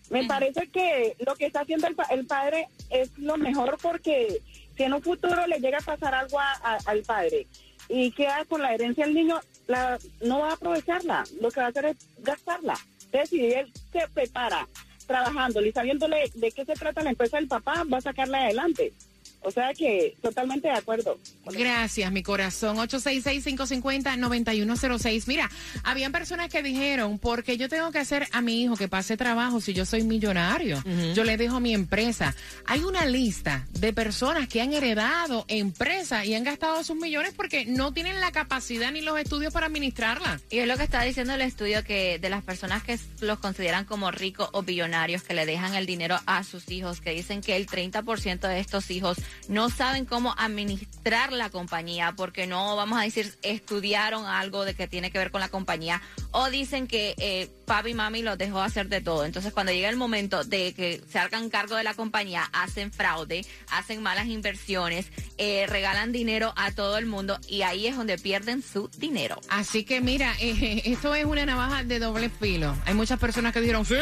Me 0.09 0.25
parece 0.27 0.67
que 0.69 1.15
lo 1.25 1.35
que 1.35 1.45
está 1.45 1.61
haciendo 1.61 1.87
el, 1.87 1.95
pa- 1.95 2.07
el 2.09 2.25
padre 2.25 2.67
es 2.89 3.15
lo 3.17 3.37
mejor 3.37 3.77
porque 3.81 4.41
si 4.75 4.83
en 4.83 4.93
un 4.93 5.01
futuro 5.03 5.45
le 5.47 5.59
llega 5.59 5.77
a 5.77 5.81
pasar 5.81 6.15
algo 6.15 6.39
a- 6.39 6.59
a- 6.63 6.79
al 6.85 7.01
padre 7.03 7.45
y 7.87 8.11
queda 8.11 8.43
con 8.45 8.61
la 8.61 8.73
herencia 8.73 9.05
del 9.05 9.13
niño, 9.15 9.39
la, 9.67 9.99
no 10.21 10.39
va 10.39 10.49
a 10.49 10.53
aprovecharla. 10.53 11.23
Lo 11.41 11.49
que 11.51 11.59
va 11.59 11.67
a 11.67 11.69
hacer 11.69 11.85
es 11.85 11.97
gastarla. 12.19 12.75
Entonces, 13.05 13.29
si 13.29 13.45
él 13.53 13.71
se 13.91 14.07
prepara 14.13 14.67
trabajando 15.07 15.63
y 15.65 15.71
sabiéndole 15.71 16.29
de 16.35 16.51
qué 16.51 16.65
se 16.65 16.73
trata 16.73 17.01
la 17.03 17.09
empresa 17.11 17.37
del 17.37 17.47
papá, 17.47 17.83
va 17.91 17.97
a 17.97 18.01
sacarla 18.01 18.43
adelante. 18.43 18.93
O 19.41 19.51
sea 19.51 19.73
que 19.73 20.17
totalmente 20.21 20.67
de 20.67 20.73
acuerdo. 20.73 21.17
Gracias, 21.45 22.11
mi 22.11 22.23
corazón. 22.23 22.75
866-550-9106. 22.77 25.23
Mira, 25.27 25.49
habían 25.83 26.11
personas 26.11 26.49
que 26.49 26.61
dijeron, 26.61 27.19
porque 27.19 27.55
yo 27.57 27.69
tengo 27.69 27.89
que 27.91 27.99
hacer 27.99 28.27
a 28.31 28.41
mi 28.41 28.63
hijo 28.63 28.75
que 28.75 28.89
pase 28.89 29.15
trabajo 29.17 29.61
si 29.61 29.73
yo 29.73 29.85
soy 29.85 30.03
millonario? 30.03 30.83
Yo 31.13 31.23
le 31.23 31.37
dejo 31.37 31.59
mi 31.59 31.73
empresa. 31.73 32.35
Hay 32.65 32.83
una 32.83 33.05
lista 33.05 33.67
de 33.71 33.93
personas 33.93 34.47
que 34.47 34.61
han 34.61 34.73
heredado 34.73 35.45
empresas 35.47 36.25
y 36.25 36.33
han 36.35 36.43
gastado 36.43 36.83
sus 36.83 36.97
millones 36.97 37.33
porque 37.35 37.65
no 37.65 37.93
tienen 37.93 38.19
la 38.19 38.31
capacidad 38.31 38.91
ni 38.91 39.01
los 39.01 39.19
estudios 39.19 39.53
para 39.53 39.67
administrarla. 39.67 40.41
Y 40.49 40.57
es 40.59 40.67
lo 40.67 40.77
que 40.77 40.83
está 40.83 41.03
diciendo 41.03 41.33
el 41.33 41.41
estudio 41.41 41.83
que 41.83 42.19
de 42.19 42.29
las 42.29 42.43
personas 42.43 42.83
que 42.83 42.99
los 43.21 43.39
consideran 43.39 43.85
como 43.85 44.11
ricos 44.11 44.49
o 44.51 44.63
billonarios, 44.63 45.23
que 45.23 45.33
le 45.33 45.45
dejan 45.45 45.75
el 45.75 45.85
dinero 45.85 46.19
a 46.25 46.43
sus 46.43 46.69
hijos, 46.69 46.99
que 47.01 47.11
dicen 47.11 47.41
que 47.41 47.55
el 47.55 47.67
30% 47.67 48.47
de 48.47 48.59
estos 48.59 48.91
hijos 48.91 49.17
no 49.47 49.69
saben 49.69 50.05
cómo 50.05 50.33
administrar 50.37 51.31
la 51.31 51.49
compañía 51.49 52.13
porque 52.15 52.47
no, 52.47 52.75
vamos 52.75 52.99
a 52.99 53.03
decir, 53.03 53.37
estudiaron 53.41 54.25
algo 54.25 54.65
de 54.65 54.73
que 54.73 54.87
tiene 54.87 55.11
que 55.11 55.17
ver 55.17 55.31
con 55.31 55.41
la 55.41 55.49
compañía 55.49 56.01
o 56.31 56.49
dicen 56.49 56.87
que 56.87 57.15
eh, 57.17 57.49
papi 57.65 57.91
y 57.91 57.93
mami 57.93 58.21
los 58.21 58.37
dejó 58.37 58.61
hacer 58.61 58.87
de 58.89 59.01
todo. 59.01 59.25
Entonces 59.25 59.53
cuando 59.53 59.71
llega 59.71 59.89
el 59.89 59.95
momento 59.95 60.43
de 60.43 60.73
que 60.73 61.01
se 61.09 61.19
hagan 61.19 61.49
cargo 61.49 61.75
de 61.75 61.83
la 61.83 61.93
compañía, 61.93 62.49
hacen 62.53 62.91
fraude, 62.91 63.45
hacen 63.71 64.01
malas 64.01 64.27
inversiones, 64.27 65.07
eh, 65.37 65.65
regalan 65.67 66.11
dinero 66.11 66.53
a 66.55 66.71
todo 66.71 66.97
el 66.97 67.05
mundo 67.05 67.39
y 67.47 67.61
ahí 67.61 67.87
es 67.87 67.95
donde 67.95 68.17
pierden 68.17 68.61
su 68.61 68.89
dinero. 68.97 69.39
Así 69.49 69.83
que 69.83 70.01
mira, 70.01 70.33
eh, 70.39 70.81
esto 70.85 71.13
es 71.15 71.25
una 71.25 71.45
navaja 71.45 71.83
de 71.83 71.99
doble 71.99 72.29
filo. 72.29 72.75
Hay 72.85 72.93
muchas 72.93 73.19
personas 73.19 73.53
que 73.53 73.61
dijeron, 73.61 73.85
sí, 73.85 73.95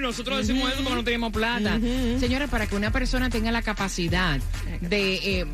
nosotros 0.00 0.46
decimos 0.46 0.72
eso 0.72 0.82
porque 0.82 0.96
no 0.96 1.04
tenemos 1.04 1.32
plata. 1.32 1.78
Señores, 2.18 2.48
para 2.50 2.66
que 2.66 2.76
una 2.76 2.90
persona 2.90 3.30
tenga 3.30 3.50
la 3.50 3.62
capacidad 3.62 4.40
de 4.80 5.40
eh, 5.40 5.46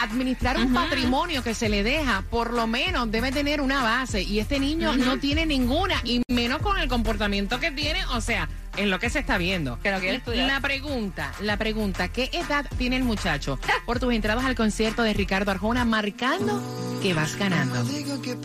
administrar 0.00 0.56
un 0.58 0.72
patrimonio 0.72 1.42
que 1.42 1.54
se 1.54 1.68
le 1.68 1.82
deja, 1.82 2.24
por 2.30 2.52
lo 2.52 2.66
menos 2.66 3.10
debe 3.10 3.32
tener 3.32 3.60
una 3.60 3.82
base. 3.82 4.22
Y 4.22 4.38
este 4.38 4.58
niño 4.58 4.96
no 4.96 5.18
tiene 5.18 5.46
ninguna, 5.46 6.00
y 6.04 6.22
menos 6.28 6.60
con 6.62 6.78
el 6.78 6.88
comportamiento 6.88 7.60
que 7.60 7.70
tiene, 7.70 8.04
o 8.06 8.20
sea, 8.20 8.48
es 8.76 8.86
lo 8.86 8.98
que 8.98 9.10
se 9.10 9.18
está 9.18 9.38
viendo. 9.38 9.78
Que 9.80 9.90
no 9.90 10.00
quiere 10.00 10.16
estudiar. 10.16 10.46
La 10.46 10.60
pregunta, 10.60 11.32
la 11.40 11.56
pregunta, 11.56 12.08
¿qué 12.08 12.30
edad 12.32 12.66
tiene 12.78 12.96
el 12.96 13.04
muchacho? 13.04 13.58
Por 13.86 14.00
tus 14.00 14.12
entradas 14.12 14.44
al 14.44 14.54
concierto 14.54 15.02
de 15.02 15.12
Ricardo 15.12 15.50
Arjona, 15.50 15.84
marcando 15.84 16.62
que 17.02 17.14
vas 17.14 17.36
ganando. 17.36 17.82
Diga 17.84 18.20
que 18.22 18.36